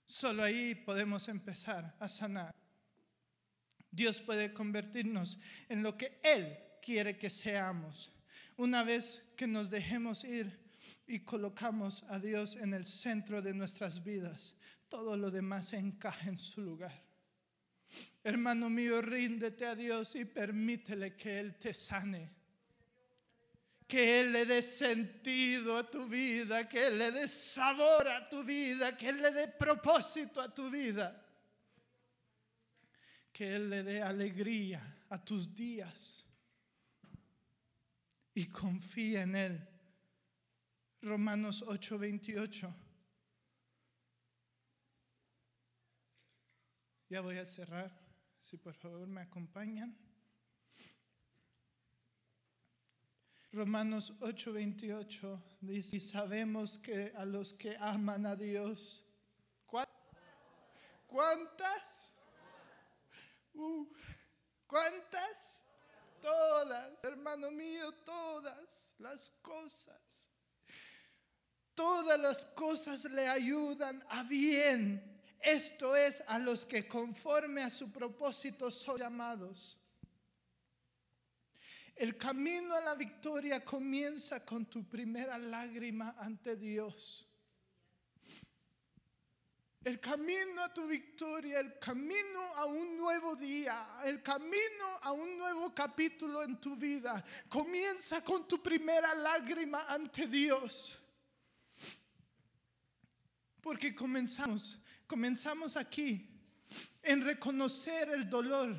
Solo 0.05 0.43
ahí 0.43 0.75
podemos 0.75 1.27
empezar 1.27 1.95
a 1.99 2.07
sanar. 2.07 2.55
Dios 3.91 4.21
puede 4.21 4.53
convertirnos 4.53 5.37
en 5.67 5.83
lo 5.83 5.97
que 5.97 6.19
Él 6.23 6.57
quiere 6.81 7.17
que 7.17 7.29
seamos. 7.29 8.11
Una 8.57 8.83
vez 8.83 9.23
que 9.35 9.45
nos 9.45 9.69
dejemos 9.69 10.23
ir 10.23 10.59
y 11.05 11.19
colocamos 11.19 12.03
a 12.03 12.17
Dios 12.17 12.55
en 12.55 12.73
el 12.73 12.85
centro 12.85 13.41
de 13.41 13.53
nuestras 13.53 14.03
vidas 14.03 14.55
todo 14.91 15.15
lo 15.15 15.31
demás 15.31 15.71
encaja 15.71 16.27
en 16.27 16.37
su 16.37 16.61
lugar. 16.61 16.93
Hermano 18.21 18.69
mío, 18.69 19.01
ríndete 19.01 19.65
a 19.65 19.73
Dios 19.73 20.15
y 20.15 20.25
permítele 20.25 21.15
que 21.15 21.39
Él 21.39 21.55
te 21.55 21.73
sane. 21.73 22.29
Que 23.87 24.19
Él 24.19 24.33
le 24.33 24.45
dé 24.45 24.61
sentido 24.61 25.77
a 25.77 25.89
tu 25.89 26.07
vida, 26.07 26.67
que 26.67 26.87
Él 26.87 26.97
le 26.97 27.11
dé 27.11 27.27
sabor 27.29 28.05
a 28.09 28.27
tu 28.27 28.43
vida, 28.43 28.97
que 28.97 29.09
Él 29.09 29.21
le 29.21 29.31
dé 29.31 29.47
propósito 29.47 30.41
a 30.41 30.53
tu 30.53 30.69
vida. 30.69 31.25
Que 33.31 33.55
Él 33.55 33.69
le 33.69 33.83
dé 33.83 34.01
alegría 34.01 35.05
a 35.09 35.23
tus 35.23 35.55
días. 35.55 36.25
y 38.33 38.45
confía 38.45 39.23
en 39.23 39.35
Él. 39.35 39.67
Romanos 41.01 41.63
8:28. 41.67 42.90
Ya 47.11 47.19
voy 47.19 47.37
a 47.39 47.45
cerrar, 47.45 47.91
si 48.39 48.55
por 48.55 48.73
favor 48.73 49.05
me 49.05 49.19
acompañan. 49.19 49.93
Romanos 53.51 54.13
8:28 54.21 55.43
dice, 55.59 55.97
y 55.97 55.99
sabemos 55.99 56.79
que 56.79 57.11
a 57.13 57.25
los 57.25 57.53
que 57.53 57.75
aman 57.75 58.25
a 58.25 58.37
Dios, 58.37 59.05
¿cuántas? 61.05 62.13
Uh, 63.55 63.85
¿Cuántas? 64.65 65.61
Todas, 66.21 66.93
hermano 67.03 67.51
mío, 67.51 67.91
todas 68.05 68.93
las 68.99 69.31
cosas. 69.41 70.23
Todas 71.75 72.17
las 72.17 72.45
cosas 72.45 73.03
le 73.03 73.27
ayudan 73.27 74.01
a 74.07 74.23
bien. 74.23 75.10
Esto 75.41 75.95
es 75.95 76.23
a 76.27 76.37
los 76.37 76.65
que 76.65 76.87
conforme 76.87 77.63
a 77.63 77.69
su 77.69 77.91
propósito 77.91 78.69
son 78.71 78.99
llamados. 78.99 79.77
El 81.95 82.17
camino 82.17 82.75
a 82.75 82.81
la 82.81 82.95
victoria 82.95 83.63
comienza 83.63 84.45
con 84.45 84.65
tu 84.65 84.87
primera 84.87 85.37
lágrima 85.37 86.15
ante 86.17 86.55
Dios. 86.55 87.27
El 89.83 89.99
camino 89.99 90.63
a 90.63 90.71
tu 90.71 90.85
victoria, 90.85 91.59
el 91.59 91.79
camino 91.79 92.39
a 92.55 92.65
un 92.65 92.97
nuevo 92.97 93.35
día, 93.35 93.99
el 94.03 94.21
camino 94.21 94.99
a 95.01 95.11
un 95.11 95.37
nuevo 95.39 95.73
capítulo 95.73 96.43
en 96.43 96.61
tu 96.61 96.75
vida, 96.75 97.23
comienza 97.49 98.23
con 98.23 98.47
tu 98.47 98.61
primera 98.61 99.15
lágrima 99.15 99.85
ante 99.87 100.27
Dios. 100.27 100.99
Porque 103.59 103.95
comenzamos, 103.95 104.80
comenzamos 105.11 105.75
aquí 105.75 106.25
en 107.03 107.21
reconocer 107.21 108.11
el 108.11 108.29
dolor, 108.29 108.77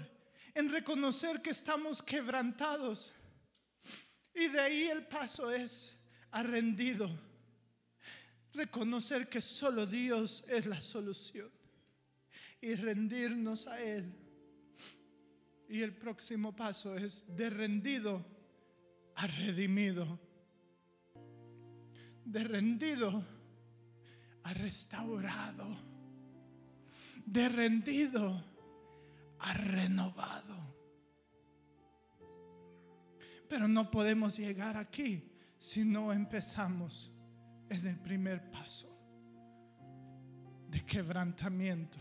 en 0.54 0.70
reconocer 0.70 1.42
que 1.42 1.50
estamos 1.50 2.02
quebrantados. 2.02 3.12
Y 4.34 4.48
de 4.48 4.58
ahí 4.58 4.84
el 4.84 5.06
paso 5.06 5.52
es 5.52 5.94
a 6.30 6.42
rendido 6.42 7.10
reconocer 8.54 9.28
que 9.28 9.42
solo 9.42 9.86
Dios 9.86 10.42
es 10.48 10.64
la 10.64 10.80
solución 10.80 11.50
y 12.62 12.72
rendirnos 12.76 13.66
a 13.66 13.82
Él. 13.82 14.10
Y 15.68 15.82
el 15.82 15.94
próximo 15.94 16.56
paso 16.56 16.96
es 16.96 17.26
de 17.36 17.50
rendido 17.50 18.24
a 19.16 19.26
redimido, 19.26 20.18
de 22.24 22.42
rendido 22.42 23.22
a 24.44 24.54
restaurado, 24.54 25.91
de 27.26 27.48
rendido 27.48 28.42
a 29.38 29.54
renovado. 29.54 30.56
Pero 33.48 33.68
no 33.68 33.90
podemos 33.90 34.38
llegar 34.38 34.76
aquí 34.76 35.30
si 35.58 35.84
no 35.84 36.12
empezamos 36.12 37.12
en 37.68 37.86
el 37.86 37.98
primer 37.98 38.50
paso 38.50 38.88
de 40.68 40.84
quebrantamiento. 40.84 41.98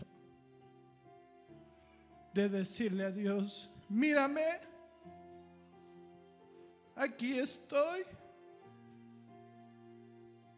De 2.32 2.48
decirle 2.48 3.04
a 3.04 3.10
Dios, 3.10 3.70
mírame, 3.90 4.46
aquí 6.96 7.38
estoy, 7.38 8.04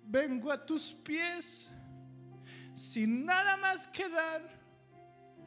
vengo 0.04 0.52
a 0.52 0.64
tus 0.64 0.92
pies 0.92 1.68
sin 2.74 3.24
nada 3.24 3.56
más 3.56 3.86
que 3.88 4.08
dar, 4.08 4.42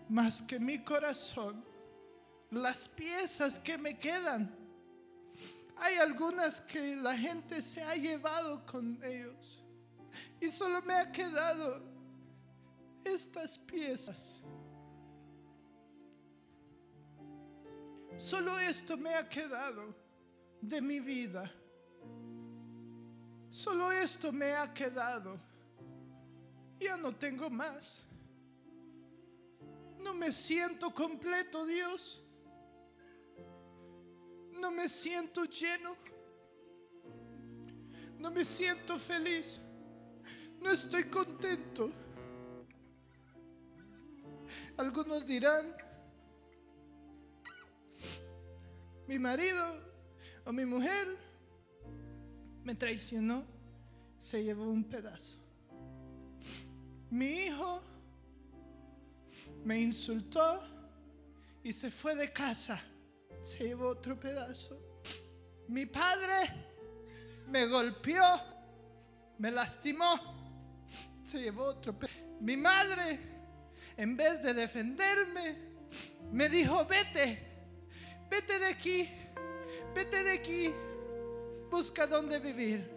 más 0.10 0.42
que 0.42 0.60
mi 0.60 0.80
corazón, 0.80 1.64
las 2.52 2.88
piezas 2.88 3.60
que 3.60 3.78
me 3.78 3.98
quedan 3.98 4.68
hay 5.80 5.98
algunas 5.98 6.62
que 6.62 6.96
la 6.96 7.16
gente 7.16 7.62
se 7.62 7.82
ha 7.82 7.96
llevado 7.96 8.66
con 8.66 9.00
ellos. 9.04 9.64
Y 10.42 10.50
solo 10.50 10.82
me 10.82 10.94
ha 10.94 11.12
quedado 11.12 11.84
estas 13.04 13.58
piezas. 13.60 14.42
Solo 18.16 18.58
esto 18.60 18.98
me 18.98 19.14
ha 19.14 19.30
quedado 19.30 19.96
de 20.60 20.82
mi 20.82 21.00
vida. 21.00 21.52
Solo 23.50 23.92
esto 23.92 24.32
me 24.32 24.54
ha 24.54 24.74
quedado. 24.74 25.40
Ya 26.80 26.98
no 26.98 27.16
tengo 27.16 27.50
más. 27.50 28.06
No 30.00 30.14
me 30.14 30.32
siento 30.32 30.94
completo, 30.94 31.66
Dios 31.66 32.24
no 34.60 34.72
me 34.72 34.90
siento 34.90 35.46
lleno, 35.46 35.96
no 38.18 38.32
me 38.32 38.44
siento 38.44 38.98
feliz, 38.98 39.62
no 40.60 40.72
estoy 40.72 41.06
contento. 41.06 41.92
Algunos 44.78 45.26
dirán, 45.26 45.76
mi 49.08 49.20
marido 49.20 49.64
o 50.46 50.52
mi 50.52 50.66
mujer 50.66 51.08
me 52.64 52.76
traicionó, 52.76 53.46
se 54.20 54.44
llevó 54.44 54.70
un 54.70 54.84
pedazo. 54.84 55.38
Mi 57.10 57.46
hijo 57.46 57.82
me 59.64 59.80
insultó 59.80 60.62
y 61.64 61.74
se 61.74 61.92
fue 61.92 62.16
de 62.16 62.32
casa 62.32 62.82
se 63.48 63.64
llevó 63.64 63.88
otro 63.88 64.20
pedazo. 64.20 64.78
Mi 65.70 65.86
padre 65.86 66.52
me 67.48 67.66
golpeó, 67.66 68.24
me 69.38 69.52
lastimó, 69.52 70.20
se 71.26 71.40
llevó 71.40 71.64
otro 71.64 71.98
pedazo. 71.98 72.26
Mi 72.42 72.58
madre, 72.58 73.20
en 73.96 74.18
vez 74.18 74.44
de 74.44 74.54
defenderme, 74.54 75.56
me 76.30 76.50
dijo, 76.50 76.86
vete, 76.86 77.40
vete 78.30 78.60
de 78.60 78.66
aquí, 78.66 79.10
vete 79.96 80.24
de 80.24 80.32
aquí, 80.32 80.74
busca 81.72 82.06
dónde 82.06 82.40
vivir. 82.40 82.92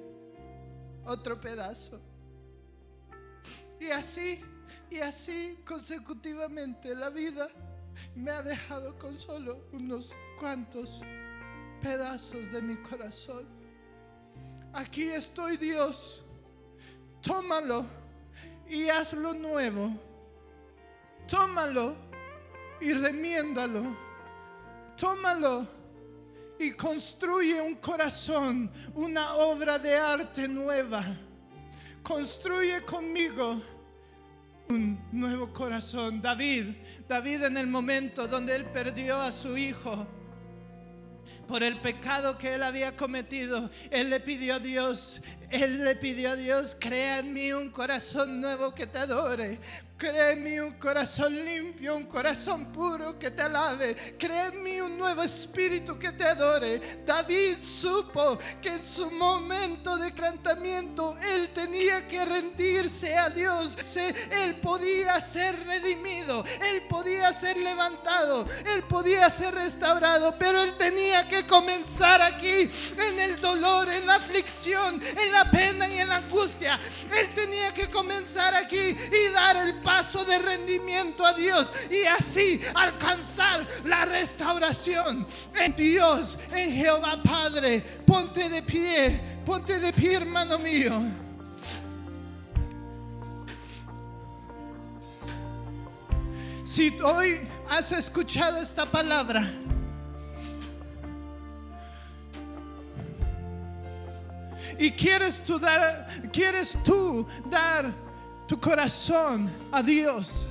Otro 1.05 1.41
pedazo. 1.41 2.01
Y 3.81 3.91
así, 3.91 4.45
y 4.91 4.99
así 4.99 5.59
consecutivamente 5.67 6.95
la 6.95 7.09
vida 7.09 7.49
me 8.15 8.31
ha 8.31 8.43
dejado 8.43 8.99
con 8.99 9.19
solo 9.19 9.65
unos 9.73 10.15
cuantos 10.39 11.01
pedazos 11.83 12.53
de 12.53 12.61
mi 12.61 12.77
corazón. 12.77 13.47
Aquí 14.75 15.05
estoy 15.05 15.57
Dios. 15.57 16.23
Tómalo 17.23 17.87
y 18.69 18.89
hazlo 18.91 19.33
nuevo. 19.33 19.91
Tómalo 21.27 21.97
y 22.83 22.93
remiéndalo. 22.93 23.97
Tómalo 24.97 25.67
y 26.59 26.73
construye 26.73 27.61
un 27.63 27.77
corazón, 27.77 28.71
una 28.95 29.37
obra 29.37 29.79
de 29.79 29.97
arte 29.97 30.47
nueva. 30.47 31.03
Construye 32.03 32.83
conmigo 32.85 33.61
un 34.69 35.01
nuevo 35.13 35.53
corazón. 35.53 36.23
David, 36.23 36.77
David 37.09 37.45
en 37.45 37.57
el 37.57 37.67
momento 37.67 38.27
donde 38.29 38.57
él 38.57 38.65
perdió 38.67 39.21
a 39.21 39.33
su 39.33 39.57
hijo 39.57 40.07
por 41.47 41.65
el 41.65 41.81
pecado 41.81 42.39
que 42.39 42.55
él 42.55 42.63
había 42.63 42.97
cometido, 42.97 43.71
él 43.91 44.09
le 44.09 44.21
pidió 44.21 44.55
a 44.55 44.59
Dios, 44.61 45.21
él 45.51 45.83
le 45.85 45.97
pidió 45.97 46.31
a 46.31 46.37
Dios, 46.37 46.77
crea 46.79 47.19
en 47.19 47.33
mí 47.33 47.53
un 47.53 47.71
corazón 47.71 48.41
nuevo 48.41 48.73
que 48.73 48.87
te 48.87 48.99
adore. 48.99 49.59
Crea 50.01 50.31
en 50.31 50.43
mí 50.43 50.59
un 50.59 50.73
corazón 50.79 51.45
limpio, 51.45 51.95
un 51.95 52.07
corazón 52.07 52.73
puro 52.73 53.19
que 53.19 53.33
te 53.33 53.43
alabe. 53.43 53.95
Crea 54.19 54.47
en 54.47 54.63
mí 54.63 54.81
un 54.81 54.97
nuevo 54.97 55.23
espíritu 55.23 55.99
que 55.99 56.13
te 56.13 56.25
adore. 56.25 56.81
David 57.05 57.59
supo 57.63 58.39
que 58.63 58.71
en 58.71 58.83
su 58.83 59.11
momento 59.11 59.99
de 59.99 60.15
cantamiento 60.15 61.19
él 61.35 61.51
tenía 61.53 62.09
que 62.09 62.25
rendirse 62.25 63.15
a 63.15 63.29
Dios. 63.29 63.77
Él 64.31 64.59
podía 64.61 65.21
ser 65.21 65.67
redimido, 65.67 66.47
él 66.63 66.85
podía 66.89 67.31
ser 67.35 67.59
levantado, 67.59 68.47
él 68.75 68.85
podía 68.85 69.29
ser 69.29 69.55
restaurado, 69.55 70.35
pero 70.39 70.63
él 70.63 70.79
tenía 70.79 71.29
que 71.29 71.47
comenzar 71.47 72.23
aquí 72.23 72.71
en 72.97 73.21
el 73.21 73.39
dolor, 73.39 73.91
en 73.91 74.07
la 74.07 74.15
aflicción, 74.15 74.99
en 74.99 75.31
la 75.31 75.51
pena 75.51 75.87
y 75.91 75.99
en 75.99 76.09
la 76.09 76.17
angustia. 76.17 76.81
Él 77.19 77.35
tenía 77.35 77.75
que 77.75 77.91
comenzar 77.91 78.55
aquí 78.55 78.79
y 78.79 79.29
dar 79.35 79.59
el 79.59 79.75
paso 79.83 79.90
de 80.27 80.39
rendimiento 80.39 81.27
a 81.27 81.35
Dios 81.35 81.69
y 81.91 82.05
así 82.05 82.61
alcanzar 82.75 83.67
la 83.85 84.05
restauración 84.05 85.27
en 85.55 85.77
Dios, 85.77 86.39
en 86.53 86.75
Jehová 86.75 87.21
Padre. 87.23 87.81
Ponte 88.07 88.49
de 88.49 88.63
pie, 88.63 89.21
ponte 89.45 89.79
de 89.79 89.93
pie, 89.93 90.15
hermano 90.15 90.59
mío. 90.59 91.01
Si 96.65 96.89
hoy 97.01 97.41
has 97.69 97.93
escuchado 97.93 98.59
esta 98.59 98.87
palabra, 98.87 99.53
y 104.79 104.93
quieres 104.93 105.43
tú 105.43 105.59
dar, 105.59 106.07
quieres 106.33 106.79
tú 106.85 107.27
dar 107.51 108.10
tu 108.51 108.59
corazón 108.59 109.49
a 109.71 109.81
Dios 109.81 110.45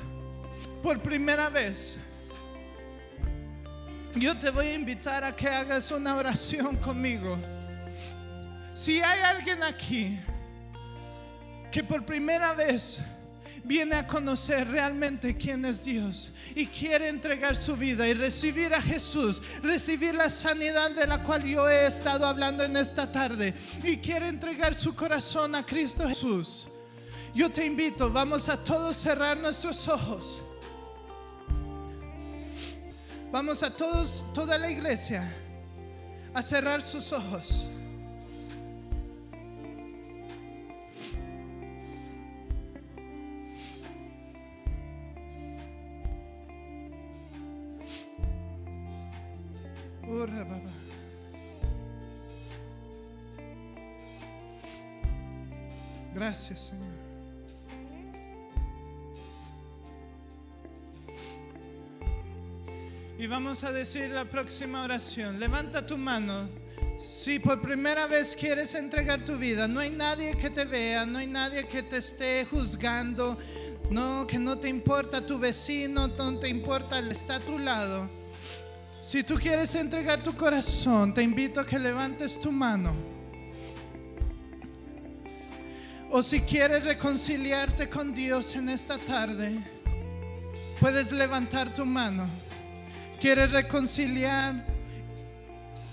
por 0.82 1.02
primera 1.02 1.50
vez, 1.50 1.98
yo 4.16 4.40
te 4.40 4.50
voy 4.52 4.68
a 4.68 4.74
invitar 4.74 5.22
a 5.26 5.36
que 5.36 5.50
hagas 5.50 5.92
una 5.92 6.16
oración 6.16 6.78
conmigo. 6.78 7.38
Si 8.74 9.02
hay 9.02 9.20
alguien 9.20 9.64
aquí 9.64 10.18
que 11.70 11.84
por 11.84 12.06
primera 12.06 12.54
vez 12.54 13.02
viene 13.66 13.96
a 13.98 14.08
conocer 14.08 14.70
realmente 14.70 15.36
quién 15.36 15.66
es 15.66 15.84
Dios 15.84 16.32
y 16.56 16.68
quiere 16.68 17.10
entregar 17.10 17.54
su 17.58 17.76
vida 17.76 18.08
y 18.08 18.14
recibir 18.14 18.74
a 18.74 18.82
Jesús, 18.82 19.42
recibir 19.62 20.16
la 20.16 20.30
sanidad 20.30 20.92
de 20.92 21.06
la 21.06 21.22
cual 21.22 21.44
yo 21.44 21.70
he 21.70 21.88
estado 21.88 22.26
hablando 22.26 22.64
en 22.64 22.78
esta 22.78 23.12
tarde 23.12 23.54
y 23.84 23.98
quiere 23.98 24.30
entregar 24.30 24.74
su 24.74 24.96
corazón 24.96 25.54
a 25.54 25.66
Cristo 25.66 26.08
Jesús. 26.08 26.69
Yo 27.34 27.50
te 27.52 27.66
invito, 27.66 28.12
vamos 28.12 28.50
a 28.50 28.58
todos 28.64 28.98
cerrar 28.98 29.38
nuestros 29.38 29.88
ojos. 29.88 30.42
Vamos 33.32 33.62
a 33.62 33.76
todos, 33.76 34.24
toda 34.34 34.58
la 34.58 34.72
iglesia, 34.72 35.32
a 36.34 36.42
cerrar 36.42 36.82
sus 36.82 37.14
ojos. 37.14 37.68
Gracias, 56.14 56.60
Señor. 56.60 57.09
Y 63.20 63.28
vamos 63.28 63.66
a 63.66 63.74
decir 63.74 64.12
la 64.12 64.24
próxima 64.24 64.82
oración. 64.82 65.42
Levanta 65.42 65.86
tu 65.86 65.98
mano. 65.98 66.48
Si 66.98 67.38
por 67.38 67.62
primera 67.62 68.08
vez 68.08 68.34
quieres 68.34 68.74
entregar 68.76 69.26
tu 69.26 69.38
vida, 69.38 69.68
no 69.68 69.82
hay 69.82 69.90
nadie 69.90 70.38
que 70.38 70.50
te 70.50 70.64
vea, 70.64 71.06
no 71.06 71.18
hay 71.18 71.28
nadie 71.28 71.68
que 71.68 71.84
te 71.84 71.98
esté 71.98 72.48
juzgando, 72.50 73.38
no, 73.92 74.26
que 74.26 74.40
no 74.40 74.58
te 74.58 74.70
importa 74.70 75.26
tu 75.26 75.38
vecino, 75.38 76.08
no 76.08 76.40
te 76.40 76.48
importa 76.48 76.98
el 76.98 77.12
está 77.12 77.36
a 77.36 77.40
tu 77.42 77.60
lado. 77.60 78.10
Si 79.04 79.22
tú 79.24 79.36
quieres 79.36 79.76
entregar 79.76 80.24
tu 80.24 80.34
corazón, 80.38 81.14
te 81.14 81.22
invito 81.22 81.60
a 81.60 81.66
que 81.66 81.78
levantes 81.78 82.40
tu 82.40 82.54
mano. 82.54 82.94
O 86.10 86.24
si 86.24 86.40
quieres 86.40 86.86
reconciliarte 86.86 87.90
con 87.90 88.14
Dios 88.14 88.56
en 88.56 88.70
esta 88.70 88.98
tarde, 88.98 89.60
puedes 90.80 91.12
levantar 91.12 91.74
tu 91.74 91.86
mano. 91.86 92.26
¿Quieres 93.20 93.52
reconciliar 93.52 94.56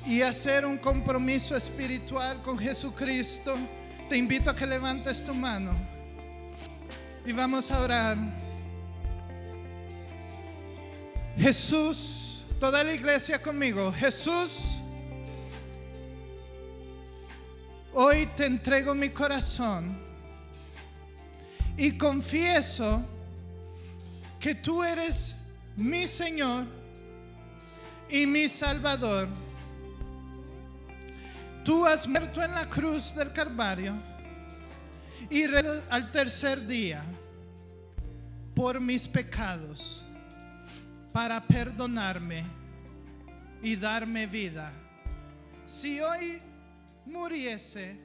y 0.06 0.22
hacer 0.22 0.64
un 0.64 0.78
compromiso 0.78 1.56
espiritual 1.56 2.40
con 2.42 2.58
Jesucristo? 2.58 3.54
Te 4.08 4.16
invito 4.16 4.50
a 4.50 4.56
que 4.56 4.66
levantes 4.66 5.24
tu 5.24 5.34
mano. 5.34 5.72
Y 7.24 7.32
vamos 7.32 7.70
a 7.70 7.80
orar. 7.80 8.16
Jesús 11.36 12.26
Toda 12.58 12.82
la 12.82 12.94
iglesia 12.94 13.40
conmigo. 13.40 13.92
Jesús, 13.92 14.78
hoy 17.92 18.26
te 18.34 18.46
entrego 18.46 18.94
mi 18.94 19.10
corazón 19.10 19.98
y 21.76 21.98
confieso 21.98 23.02
que 24.40 24.54
tú 24.54 24.82
eres 24.82 25.34
mi 25.76 26.06
Señor 26.06 26.64
y 28.08 28.26
mi 28.26 28.48
Salvador. 28.48 29.28
Tú 31.64 31.84
has 31.84 32.06
muerto 32.06 32.42
en 32.42 32.52
la 32.52 32.68
cruz 32.68 33.14
del 33.14 33.32
Calvario 33.32 33.94
y 35.28 35.44
al 35.44 36.12
tercer 36.12 36.64
día 36.66 37.02
por 38.54 38.80
mis 38.80 39.08
pecados 39.08 40.04
para 41.12 41.44
perdonarme 41.44 42.44
y 43.62 43.74
darme 43.74 44.26
vida. 44.26 44.72
Si 45.66 46.00
hoy 46.00 46.40
muriese, 47.04 47.98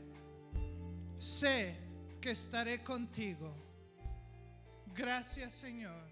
sé 1.19 1.77
que 2.19 2.31
estaré 2.31 2.83
contigo. 2.83 3.55
Gracias 4.95 5.53
Señor. 5.53 6.10